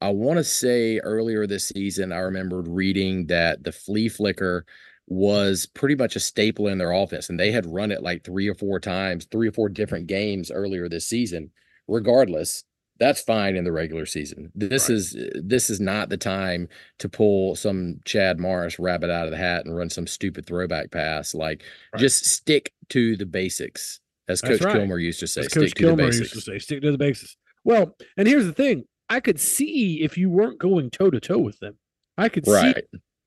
I 0.00 0.10
want 0.10 0.38
to 0.38 0.44
say 0.44 0.98
earlier 0.98 1.46
this 1.46 1.68
season, 1.68 2.12
I 2.12 2.18
remembered 2.18 2.68
reading 2.68 3.26
that 3.26 3.64
the 3.64 3.72
flea 3.72 4.08
flicker 4.08 4.64
was 5.08 5.66
pretty 5.66 5.94
much 5.94 6.16
a 6.16 6.20
staple 6.20 6.68
in 6.68 6.78
their 6.78 6.92
offense, 6.92 7.30
and 7.30 7.40
they 7.40 7.50
had 7.50 7.66
run 7.66 7.90
it 7.90 8.02
like 8.02 8.24
three 8.24 8.48
or 8.48 8.54
four 8.54 8.78
times, 8.78 9.26
three 9.30 9.48
or 9.48 9.52
four 9.52 9.68
different 9.68 10.06
games 10.06 10.50
earlier 10.50 10.88
this 10.88 11.06
season. 11.06 11.50
Regardless, 11.86 12.64
that's 12.98 13.22
fine 13.22 13.56
in 13.56 13.64
the 13.64 13.72
regular 13.72 14.04
season. 14.04 14.52
This 14.54 14.88
right. 14.88 14.96
is 14.96 15.16
eh, 15.16 15.40
this 15.42 15.70
is 15.70 15.80
not 15.80 16.10
the 16.10 16.16
time 16.18 16.68
to 16.98 17.08
pull 17.08 17.56
some 17.56 18.00
Chad 18.04 18.38
Morris 18.38 18.78
rabbit 18.78 19.10
out 19.10 19.24
of 19.24 19.30
the 19.30 19.38
hat 19.38 19.64
and 19.64 19.74
run 19.74 19.88
some 19.88 20.06
stupid 20.06 20.46
throwback 20.46 20.90
pass. 20.90 21.34
Like 21.34 21.62
right. 21.94 22.00
just 22.00 22.26
stick 22.26 22.72
to 22.90 23.16
the 23.16 23.26
basics, 23.26 24.00
as 24.28 24.42
Coach 24.42 24.60
right. 24.60 24.74
Kilmer 24.74 24.98
used 24.98 25.20
to 25.20 25.26
say. 25.26 25.42
As 25.42 25.48
Coach 25.48 25.74
Kilmer 25.74 26.04
used 26.04 26.34
to 26.34 26.40
say, 26.40 26.58
stick 26.58 26.82
to 26.82 26.92
the 26.92 26.98
basics. 26.98 27.36
Well, 27.64 27.96
and 28.18 28.28
here's 28.28 28.46
the 28.46 28.52
thing: 28.52 28.84
I 29.08 29.20
could 29.20 29.40
see 29.40 30.02
if 30.02 30.18
you 30.18 30.28
weren't 30.28 30.58
going 30.58 30.90
toe 30.90 31.10
to 31.10 31.20
toe 31.20 31.38
with 31.38 31.58
them. 31.60 31.78
I 32.18 32.28
could 32.28 32.44
see 32.44 32.74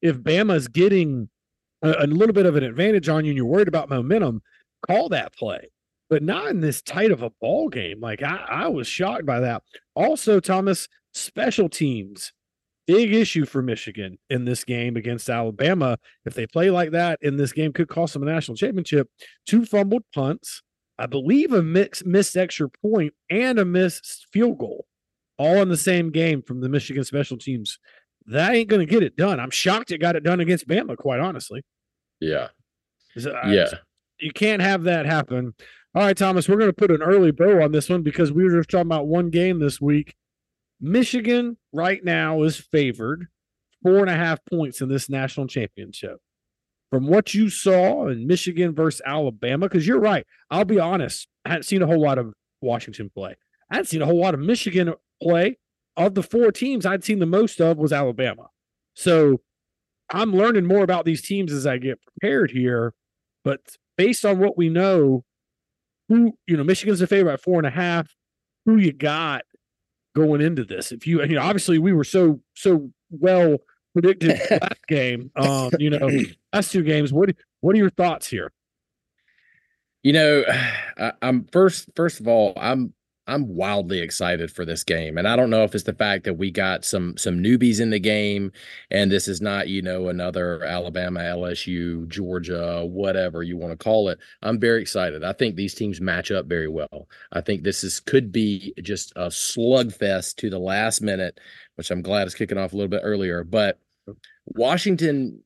if 0.01 0.17
Bama's 0.17 0.67
getting 0.67 1.29
a, 1.81 2.05
a 2.05 2.07
little 2.07 2.33
bit 2.33 2.45
of 2.45 2.55
an 2.55 2.63
advantage 2.63 3.09
on 3.09 3.25
you, 3.25 3.31
and 3.31 3.37
you're 3.37 3.45
worried 3.45 3.67
about 3.67 3.89
momentum. 3.89 4.41
Call 4.87 5.09
that 5.09 5.35
play 5.35 5.69
but 6.11 6.21
not 6.21 6.49
in 6.49 6.59
this 6.59 6.81
tight 6.81 7.09
of 7.09 7.23
a 7.23 7.29
ball 7.39 7.69
game. 7.69 8.01
Like 8.01 8.21
I, 8.21 8.45
I 8.49 8.67
was 8.67 8.85
shocked 8.85 9.25
by 9.25 9.39
that. 9.39 9.63
Also, 9.95 10.41
Thomas, 10.41 10.89
special 11.13 11.69
teams, 11.69 12.33
big 12.85 13.13
issue 13.13 13.45
for 13.45 13.61
Michigan 13.61 14.19
in 14.29 14.43
this 14.43 14.65
game 14.65 14.97
against 14.97 15.29
Alabama. 15.29 15.97
If 16.25 16.33
they 16.33 16.45
play 16.45 16.69
like 16.69 16.91
that 16.91 17.17
in 17.21 17.37
this 17.37 17.53
game, 17.53 17.71
could 17.71 17.87
cost 17.87 18.13
them 18.13 18.23
a 18.23 18.25
national 18.25 18.57
championship. 18.57 19.07
Two 19.47 19.65
fumbled 19.65 20.03
punts, 20.13 20.61
I 20.99 21.05
believe 21.05 21.53
a 21.53 21.63
mix, 21.63 22.03
missed 22.03 22.35
extra 22.35 22.69
point 22.69 23.13
and 23.29 23.57
a 23.57 23.63
missed 23.63 24.27
field 24.33 24.57
goal, 24.57 24.87
all 25.37 25.61
in 25.61 25.69
the 25.69 25.77
same 25.77 26.11
game 26.11 26.41
from 26.41 26.59
the 26.59 26.67
Michigan 26.67 27.05
special 27.05 27.37
teams. 27.37 27.79
That 28.31 28.53
ain't 28.53 28.69
going 28.69 28.85
to 28.85 28.91
get 28.91 29.03
it 29.03 29.17
done. 29.17 29.39
I'm 29.39 29.49
shocked 29.49 29.91
it 29.91 29.97
got 29.99 30.15
it 30.15 30.23
done 30.23 30.39
against 30.39 30.67
Bama, 30.67 30.97
quite 30.97 31.19
honestly. 31.19 31.63
Yeah. 32.19 32.47
yeah. 33.47 33.67
You 34.19 34.31
can't 34.31 34.61
have 34.61 34.83
that 34.83 35.05
happen. 35.05 35.53
All 35.93 36.03
right, 36.03 36.15
Thomas, 36.15 36.47
we're 36.47 36.57
going 36.57 36.69
to 36.69 36.73
put 36.73 36.91
an 36.91 37.01
early 37.01 37.31
bow 37.31 37.61
on 37.61 37.73
this 37.73 37.89
one 37.89 38.03
because 38.03 38.31
we 38.31 38.43
were 38.45 38.57
just 38.57 38.69
talking 38.69 38.87
about 38.87 39.07
one 39.07 39.29
game 39.29 39.59
this 39.59 39.81
week. 39.81 40.15
Michigan 40.79 41.57
right 41.73 42.03
now 42.03 42.43
is 42.43 42.57
favored 42.57 43.27
four 43.83 43.99
and 43.99 44.09
a 44.09 44.15
half 44.15 44.39
points 44.45 44.79
in 44.79 44.87
this 44.87 45.09
national 45.09 45.47
championship. 45.47 46.19
From 46.89 47.07
what 47.07 47.33
you 47.33 47.49
saw 47.49 48.07
in 48.07 48.27
Michigan 48.27 48.73
versus 48.73 49.01
Alabama, 49.05 49.67
because 49.67 49.85
you're 49.85 49.99
right, 49.99 50.25
I'll 50.49 50.65
be 50.65 50.79
honest, 50.79 51.27
I 51.45 51.49
hadn't 51.49 51.63
seen 51.63 51.81
a 51.81 51.87
whole 51.87 52.01
lot 52.01 52.17
of 52.17 52.33
Washington 52.61 53.09
play. 53.09 53.35
I 53.69 53.75
hadn't 53.75 53.87
seen 53.87 54.01
a 54.01 54.05
whole 54.05 54.19
lot 54.19 54.33
of 54.33 54.39
Michigan 54.39 54.93
play. 55.21 55.57
Of 55.97 56.15
the 56.15 56.23
four 56.23 56.51
teams 56.51 56.85
I'd 56.85 57.03
seen 57.03 57.19
the 57.19 57.25
most 57.25 57.59
of 57.59 57.77
was 57.77 57.91
Alabama. 57.91 58.47
So 58.93 59.41
I'm 60.09 60.33
learning 60.33 60.65
more 60.65 60.83
about 60.83 61.05
these 61.05 61.21
teams 61.21 61.51
as 61.51 61.67
I 61.67 61.77
get 61.77 61.99
prepared 62.01 62.51
here. 62.51 62.93
But 63.43 63.61
based 63.97 64.25
on 64.25 64.39
what 64.39 64.57
we 64.57 64.69
know, 64.69 65.23
who 66.09 66.33
you 66.47 66.57
know 66.57 66.63
Michigan's 66.63 67.01
a 67.01 67.07
favorite 67.07 67.33
at 67.33 67.41
four 67.41 67.57
and 67.57 67.67
a 67.67 67.71
half. 67.71 68.13
Who 68.65 68.77
you 68.77 68.93
got 68.93 69.41
going 70.15 70.41
into 70.41 70.63
this? 70.63 70.91
If 70.91 71.07
you 71.07 71.21
you 71.23 71.35
know 71.35 71.41
obviously 71.41 71.79
we 71.79 71.93
were 71.93 72.03
so 72.03 72.41
so 72.53 72.91
well 73.09 73.57
predicted 73.93 74.39
last 74.51 74.87
game. 74.87 75.31
Um, 75.35 75.71
you 75.79 75.89
know, 75.89 76.09
last 76.53 76.71
two 76.71 76.83
games. 76.83 77.13
What 77.13 77.33
what 77.61 77.75
are 77.75 77.79
your 77.79 77.89
thoughts 77.89 78.27
here? 78.27 78.51
You 80.03 80.13
know, 80.13 80.43
I, 80.97 81.13
I'm 81.21 81.45
first 81.51 81.89
first 81.95 82.19
of 82.19 82.27
all, 82.27 82.53
I'm 82.57 82.93
I'm 83.31 83.47
wildly 83.47 83.99
excited 83.99 84.51
for 84.51 84.65
this 84.65 84.83
game. 84.83 85.17
And 85.17 85.25
I 85.25 85.37
don't 85.37 85.49
know 85.49 85.63
if 85.63 85.73
it's 85.73 85.85
the 85.85 85.93
fact 85.93 86.25
that 86.25 86.33
we 86.33 86.51
got 86.51 86.83
some 86.83 87.15
some 87.17 87.39
newbies 87.39 87.79
in 87.79 87.89
the 87.89 87.99
game 87.99 88.51
and 88.91 89.09
this 89.09 89.29
is 89.29 89.39
not, 89.39 89.69
you 89.69 89.81
know, 89.81 90.09
another 90.09 90.63
Alabama, 90.65 91.21
LSU, 91.21 92.07
Georgia, 92.09 92.85
whatever 92.85 93.41
you 93.41 93.55
want 93.55 93.71
to 93.71 93.81
call 93.81 94.09
it. 94.09 94.19
I'm 94.41 94.59
very 94.59 94.81
excited. 94.81 95.23
I 95.23 95.31
think 95.31 95.55
these 95.55 95.73
teams 95.73 96.01
match 96.01 96.29
up 96.29 96.47
very 96.47 96.67
well. 96.67 97.07
I 97.31 97.39
think 97.39 97.63
this 97.63 97.85
is 97.85 98.01
could 98.01 98.33
be 98.33 98.73
just 98.81 99.13
a 99.15 99.27
slugfest 99.27 100.35
to 100.37 100.49
the 100.49 100.59
last 100.59 101.01
minute, 101.01 101.39
which 101.75 101.89
I'm 101.89 102.01
glad 102.01 102.27
is 102.27 102.35
kicking 102.35 102.57
off 102.57 102.73
a 102.73 102.75
little 102.75 102.89
bit 102.89 103.01
earlier, 103.03 103.45
but 103.45 103.79
Washington 104.45 105.41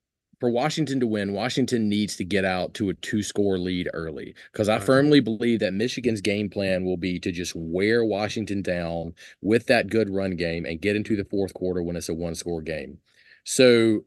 for 0.45 0.51
Washington 0.51 0.99
to 0.99 1.07
win, 1.07 1.33
Washington 1.33 1.89
needs 1.89 2.15
to 2.17 2.23
get 2.23 2.45
out 2.45 2.75
to 2.75 2.89
a 2.89 2.93
two 2.93 3.23
score 3.23 3.57
lead 3.57 3.89
early 3.95 4.35
because 4.51 4.69
I 4.69 4.77
firmly 4.77 5.19
believe 5.19 5.59
that 5.61 5.73
Michigan's 5.73 6.21
game 6.21 6.51
plan 6.51 6.85
will 6.85 6.97
be 6.97 7.17
to 7.21 7.31
just 7.31 7.53
wear 7.55 8.05
Washington 8.05 8.61
down 8.61 9.15
with 9.41 9.65
that 9.65 9.89
good 9.89 10.07
run 10.07 10.35
game 10.35 10.63
and 10.63 10.79
get 10.79 10.95
into 10.95 11.15
the 11.15 11.25
fourth 11.25 11.55
quarter 11.55 11.81
when 11.81 11.95
it's 11.95 12.09
a 12.09 12.13
one 12.13 12.35
score 12.35 12.61
game. 12.61 12.99
So, 13.43 14.01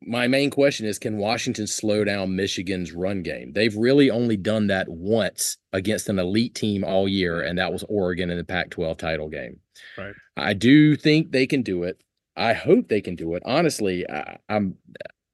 my 0.00 0.26
main 0.26 0.48
question 0.48 0.86
is 0.86 0.98
can 0.98 1.18
Washington 1.18 1.66
slow 1.66 2.02
down 2.02 2.34
Michigan's 2.34 2.92
run 2.92 3.22
game? 3.22 3.52
They've 3.52 3.76
really 3.76 4.10
only 4.10 4.38
done 4.38 4.68
that 4.68 4.88
once 4.88 5.58
against 5.74 6.08
an 6.08 6.18
elite 6.18 6.54
team 6.54 6.82
all 6.82 7.06
year, 7.06 7.42
and 7.42 7.58
that 7.58 7.74
was 7.74 7.84
Oregon 7.90 8.30
in 8.30 8.38
the 8.38 8.44
Pac 8.44 8.70
12 8.70 8.96
title 8.96 9.28
game. 9.28 9.60
Right. 9.98 10.14
I 10.34 10.54
do 10.54 10.96
think 10.96 11.30
they 11.30 11.46
can 11.46 11.60
do 11.60 11.82
it. 11.82 12.00
I 12.36 12.52
hope 12.52 12.88
they 12.88 13.00
can 13.00 13.14
do 13.14 13.34
it. 13.34 13.42
Honestly, 13.46 14.08
I, 14.10 14.38
I'm 14.48 14.76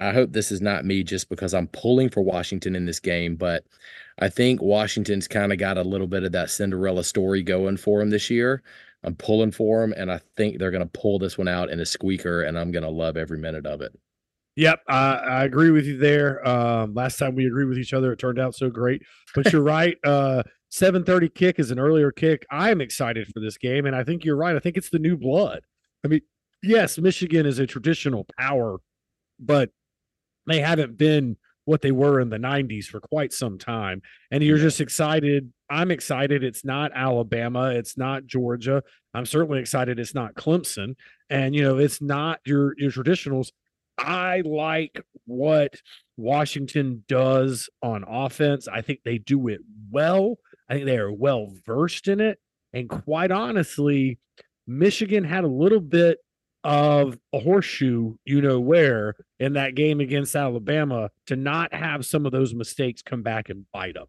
I 0.00 0.12
hope 0.12 0.32
this 0.32 0.50
is 0.50 0.62
not 0.62 0.86
me 0.86 1.02
just 1.02 1.28
because 1.28 1.52
I'm 1.52 1.68
pulling 1.68 2.08
for 2.08 2.22
Washington 2.22 2.74
in 2.74 2.86
this 2.86 3.00
game, 3.00 3.36
but 3.36 3.64
I 4.18 4.30
think 4.30 4.62
Washington's 4.62 5.28
kind 5.28 5.52
of 5.52 5.58
got 5.58 5.76
a 5.76 5.82
little 5.82 6.06
bit 6.06 6.24
of 6.24 6.32
that 6.32 6.50
Cinderella 6.50 7.04
story 7.04 7.42
going 7.42 7.76
for 7.76 8.00
them 8.00 8.08
this 8.08 8.30
year. 8.30 8.62
I'm 9.04 9.14
pulling 9.14 9.52
for 9.52 9.80
them, 9.80 9.94
and 9.96 10.10
I 10.10 10.20
think 10.36 10.58
they're 10.58 10.70
going 10.70 10.88
to 10.88 11.00
pull 11.00 11.18
this 11.18 11.36
one 11.36 11.48
out 11.48 11.70
in 11.70 11.80
a 11.80 11.86
squeaker, 11.86 12.42
and 12.42 12.58
I'm 12.58 12.70
going 12.70 12.82
to 12.82 12.90
love 12.90 13.16
every 13.16 13.38
minute 13.38 13.66
of 13.66 13.82
it. 13.82 13.92
Yep, 14.56 14.80
I, 14.88 15.14
I 15.14 15.44
agree 15.44 15.70
with 15.70 15.86
you 15.86 15.96
there. 15.96 16.46
Um, 16.46 16.94
last 16.94 17.18
time 17.18 17.34
we 17.34 17.46
agreed 17.46 17.66
with 17.66 17.78
each 17.78 17.94
other, 17.94 18.12
it 18.12 18.18
turned 18.18 18.38
out 18.38 18.54
so 18.54 18.68
great. 18.68 19.02
But 19.34 19.52
you're 19.52 19.62
right. 19.62 19.96
Uh, 20.04 20.42
7:30 20.72 21.34
kick 21.34 21.58
is 21.58 21.70
an 21.70 21.78
earlier 21.78 22.10
kick. 22.10 22.46
I 22.50 22.70
am 22.70 22.80
excited 22.80 23.26
for 23.28 23.40
this 23.40 23.58
game, 23.58 23.86
and 23.86 23.94
I 23.94 24.04
think 24.04 24.24
you're 24.24 24.36
right. 24.36 24.56
I 24.56 24.60
think 24.60 24.76
it's 24.76 24.90
the 24.90 24.98
new 24.98 25.16
blood. 25.16 25.62
I 26.04 26.08
mean, 26.08 26.20
yes, 26.62 26.98
Michigan 26.98 27.46
is 27.46 27.58
a 27.58 27.66
traditional 27.66 28.26
power, 28.38 28.78
but 29.38 29.70
they 30.46 30.60
haven't 30.60 30.96
been 30.96 31.36
what 31.64 31.82
they 31.82 31.92
were 31.92 32.20
in 32.20 32.30
the 32.30 32.38
90s 32.38 32.86
for 32.86 33.00
quite 33.00 33.32
some 33.32 33.58
time. 33.58 34.02
And 34.30 34.42
you're 34.42 34.58
just 34.58 34.80
excited. 34.80 35.52
I'm 35.68 35.90
excited. 35.90 36.42
It's 36.42 36.64
not 36.64 36.90
Alabama. 36.94 37.70
It's 37.70 37.96
not 37.96 38.26
Georgia. 38.26 38.82
I'm 39.14 39.26
certainly 39.26 39.60
excited. 39.60 39.98
It's 39.98 40.14
not 40.14 40.34
Clemson. 40.34 40.96
And, 41.28 41.54
you 41.54 41.62
know, 41.62 41.78
it's 41.78 42.00
not 42.00 42.40
your, 42.44 42.74
your 42.76 42.90
traditionals. 42.90 43.50
I 43.98 44.42
like 44.44 45.00
what 45.26 45.74
Washington 46.16 47.04
does 47.06 47.68
on 47.82 48.04
offense. 48.08 48.66
I 48.66 48.80
think 48.80 49.00
they 49.04 49.18
do 49.18 49.48
it 49.48 49.60
well. 49.90 50.38
I 50.68 50.74
think 50.74 50.86
they 50.86 50.98
are 50.98 51.12
well 51.12 51.52
versed 51.66 52.08
in 52.08 52.20
it. 52.20 52.38
And 52.72 52.88
quite 52.88 53.30
honestly, 53.30 54.18
Michigan 54.66 55.24
had 55.24 55.44
a 55.44 55.48
little 55.48 55.80
bit 55.80 56.18
of 56.62 57.18
a 57.32 57.38
horseshoe, 57.38 58.14
you 58.24 58.42
know 58.42 58.60
where, 58.60 59.16
in 59.38 59.54
that 59.54 59.74
game 59.74 60.00
against 60.00 60.36
Alabama 60.36 61.10
to 61.26 61.36
not 61.36 61.72
have 61.72 62.04
some 62.04 62.26
of 62.26 62.32
those 62.32 62.54
mistakes 62.54 63.02
come 63.02 63.22
back 63.22 63.48
and 63.48 63.66
bite 63.72 63.94
them. 63.94 64.06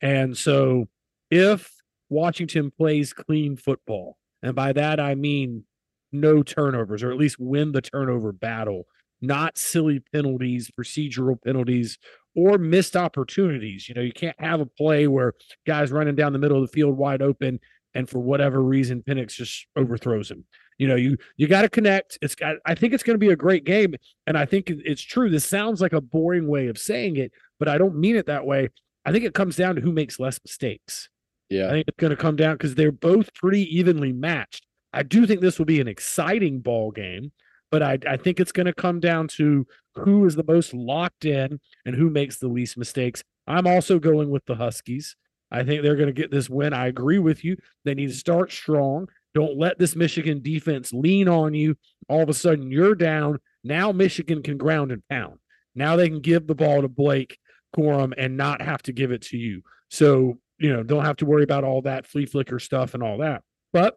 And 0.00 0.36
so 0.36 0.88
if 1.30 1.70
Washington 2.08 2.70
plays 2.70 3.12
clean 3.12 3.56
football, 3.56 4.16
and 4.42 4.54
by 4.54 4.72
that 4.72 4.98
I 5.00 5.14
mean 5.14 5.64
no 6.12 6.42
turnovers, 6.42 7.02
or 7.02 7.10
at 7.10 7.18
least 7.18 7.36
win 7.38 7.72
the 7.72 7.82
turnover 7.82 8.32
battle, 8.32 8.86
not 9.20 9.56
silly 9.56 10.00
penalties, 10.12 10.70
procedural 10.78 11.40
penalties, 11.42 11.98
or 12.34 12.58
missed 12.58 12.96
opportunities. 12.96 13.88
You 13.88 13.94
know, 13.94 14.00
you 14.00 14.12
can't 14.12 14.38
have 14.40 14.60
a 14.60 14.66
play 14.66 15.06
where 15.06 15.34
guys 15.66 15.92
running 15.92 16.16
down 16.16 16.32
the 16.32 16.38
middle 16.38 16.62
of 16.62 16.68
the 16.68 16.72
field 16.72 16.96
wide 16.96 17.22
open, 17.22 17.60
and 17.94 18.08
for 18.08 18.18
whatever 18.18 18.62
reason, 18.62 19.02
Penix 19.02 19.34
just 19.34 19.66
overthrows 19.76 20.30
him. 20.30 20.44
You 20.82 20.88
know, 20.88 20.96
you 20.96 21.16
you 21.36 21.46
got 21.46 21.62
to 21.62 21.68
connect. 21.68 22.18
It's 22.22 22.34
got. 22.34 22.56
I 22.66 22.74
think 22.74 22.92
it's 22.92 23.04
going 23.04 23.14
to 23.14 23.24
be 23.24 23.30
a 23.30 23.36
great 23.36 23.62
game, 23.62 23.94
and 24.26 24.36
I 24.36 24.44
think 24.44 24.64
it's 24.68 25.00
true. 25.00 25.30
This 25.30 25.44
sounds 25.44 25.80
like 25.80 25.92
a 25.92 26.00
boring 26.00 26.48
way 26.48 26.66
of 26.66 26.76
saying 26.76 27.18
it, 27.18 27.30
but 27.60 27.68
I 27.68 27.78
don't 27.78 27.94
mean 27.94 28.16
it 28.16 28.26
that 28.26 28.44
way. 28.44 28.68
I 29.06 29.12
think 29.12 29.24
it 29.24 29.32
comes 29.32 29.54
down 29.54 29.76
to 29.76 29.80
who 29.80 29.92
makes 29.92 30.18
less 30.18 30.40
mistakes. 30.44 31.08
Yeah, 31.48 31.68
I 31.68 31.70
think 31.70 31.84
it's 31.86 31.98
going 31.98 32.10
to 32.10 32.16
come 32.16 32.34
down 32.34 32.54
because 32.54 32.74
they're 32.74 32.90
both 32.90 33.32
pretty 33.32 33.62
evenly 33.78 34.12
matched. 34.12 34.66
I 34.92 35.04
do 35.04 35.24
think 35.24 35.40
this 35.40 35.56
will 35.56 35.66
be 35.66 35.80
an 35.80 35.86
exciting 35.86 36.58
ball 36.58 36.90
game, 36.90 37.30
but 37.70 37.84
I, 37.84 37.98
I 38.08 38.16
think 38.16 38.40
it's 38.40 38.50
going 38.50 38.66
to 38.66 38.74
come 38.74 38.98
down 38.98 39.28
to 39.36 39.64
who 39.94 40.26
is 40.26 40.34
the 40.34 40.42
most 40.48 40.74
locked 40.74 41.24
in 41.24 41.60
and 41.86 41.94
who 41.94 42.10
makes 42.10 42.38
the 42.38 42.48
least 42.48 42.76
mistakes. 42.76 43.22
I'm 43.46 43.68
also 43.68 44.00
going 44.00 44.30
with 44.30 44.44
the 44.46 44.56
Huskies. 44.56 45.14
I 45.52 45.62
think 45.62 45.82
they're 45.82 45.94
going 45.94 46.12
to 46.12 46.12
get 46.12 46.32
this 46.32 46.50
win. 46.50 46.72
I 46.72 46.88
agree 46.88 47.20
with 47.20 47.44
you. 47.44 47.56
They 47.84 47.94
need 47.94 48.08
to 48.08 48.14
start 48.14 48.50
strong. 48.50 49.06
Don't 49.34 49.58
let 49.58 49.78
this 49.78 49.96
Michigan 49.96 50.42
defense 50.42 50.92
lean 50.92 51.28
on 51.28 51.54
you. 51.54 51.76
All 52.08 52.22
of 52.22 52.28
a 52.28 52.34
sudden, 52.34 52.70
you're 52.70 52.94
down. 52.94 53.38
Now 53.64 53.92
Michigan 53.92 54.42
can 54.42 54.58
ground 54.58 54.92
and 54.92 55.02
pound. 55.08 55.38
Now 55.74 55.96
they 55.96 56.08
can 56.08 56.20
give 56.20 56.46
the 56.46 56.54
ball 56.54 56.82
to 56.82 56.88
Blake 56.88 57.38
Corum 57.74 58.12
and 58.16 58.36
not 58.36 58.60
have 58.60 58.82
to 58.82 58.92
give 58.92 59.10
it 59.10 59.22
to 59.22 59.38
you. 59.38 59.62
So, 59.88 60.38
you 60.58 60.72
know, 60.72 60.82
don't 60.82 61.04
have 61.04 61.16
to 61.16 61.26
worry 61.26 61.44
about 61.44 61.64
all 61.64 61.82
that 61.82 62.06
flea 62.06 62.26
flicker 62.26 62.58
stuff 62.58 62.94
and 62.94 63.02
all 63.02 63.18
that. 63.18 63.42
But 63.72 63.96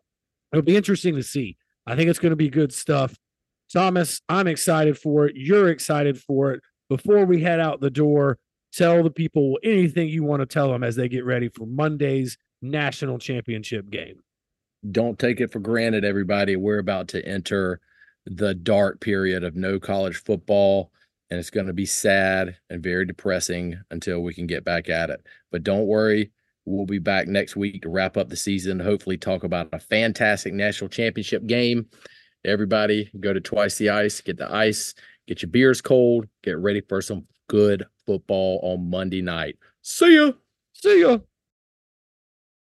it'll 0.54 0.64
be 0.64 0.78
interesting 0.78 1.16
to 1.16 1.24
see. 1.24 1.58
I 1.86 1.96
think 1.96 2.10
it's 2.10 2.20
going 2.20 2.32
to 2.32 2.38
be 2.38 2.50
good 2.50 2.74
stuff. 2.74 3.16
Thomas, 3.74 4.22
I'm 4.30 4.48
excited 4.48 4.98
for 4.98 5.26
it. 5.26 5.36
You're 5.36 5.70
excited 5.70 6.20
for 6.20 6.54
it. 6.54 6.62
Before 6.88 7.26
we 7.26 7.42
head 7.42 7.60
out 7.60 7.82
the 7.82 7.90
door, 7.90 8.38
tell 8.72 9.04
the 9.04 9.10
people 9.10 9.60
anything 9.64 10.08
you 10.08 10.24
want 10.24 10.42
to 10.42 10.46
tell 10.46 10.72
them 10.72 10.84
as 10.84 10.96
they 10.96 11.10
get 11.10 11.26
ready 11.26 11.50
for 11.50 11.66
Monday's 11.66 12.38
national 12.62 13.18
championship 13.20 13.90
game 13.90 14.22
don't 14.92 15.20
take 15.20 15.40
it 15.40 15.52
for 15.52 15.60
granted, 15.60 16.06
everybody. 16.06 16.56
We're 16.56 16.80
about 16.80 17.08
to 17.10 17.26
enter 17.26 17.80
the 18.26 18.54
dark 18.54 19.02
period 19.02 19.44
of 19.44 19.56
no 19.56 19.80
college 19.80 20.18
football, 20.18 20.92
and 21.30 21.40
it's 21.40 21.50
going 21.50 21.68
to 21.68 21.74
be 21.74 21.86
sad 21.86 22.58
and 22.70 22.84
very 22.84 23.06
depressing 23.06 23.80
until 23.92 24.22
we 24.22 24.34
can 24.34 24.48
get 24.48 24.64
back 24.64 24.90
at 24.90 25.10
it. 25.10 25.26
But 25.52 25.64
don't 25.64 25.88
worry, 25.88 26.32
we'll 26.66 26.86
be 26.86 27.00
back 27.00 27.28
next 27.28 27.56
week 27.56 27.84
to 27.84 27.90
wrap 27.90 28.18
up 28.18 28.30
the 28.30 28.36
season, 28.36 28.80
hopefully, 28.80 29.18
talk 29.18 29.44
about 29.44 29.70
a 29.74 29.80
fantastic 29.80 30.54
national 30.54 30.90
championship 30.90 31.46
game. 31.46 31.88
Everybody, 32.44 33.10
go 33.20 33.34
to 33.34 33.42
Twice 33.42 33.78
the 33.78 33.90
Ice, 33.90 34.22
get 34.22 34.38
the 34.38 34.52
ice, 34.54 34.94
get 35.28 35.42
your 35.42 35.50
beers 35.50 35.82
cold, 35.82 36.28
get 36.44 36.58
ready 36.58 36.82
for 36.82 37.02
some 37.02 37.26
good 37.48 37.86
football 38.06 38.60
on 38.64 38.90
Monday 38.90 39.22
night. 39.22 39.58
See 39.82 40.16
ya. 40.16 40.32
See 40.74 41.02
ya. 41.02 41.20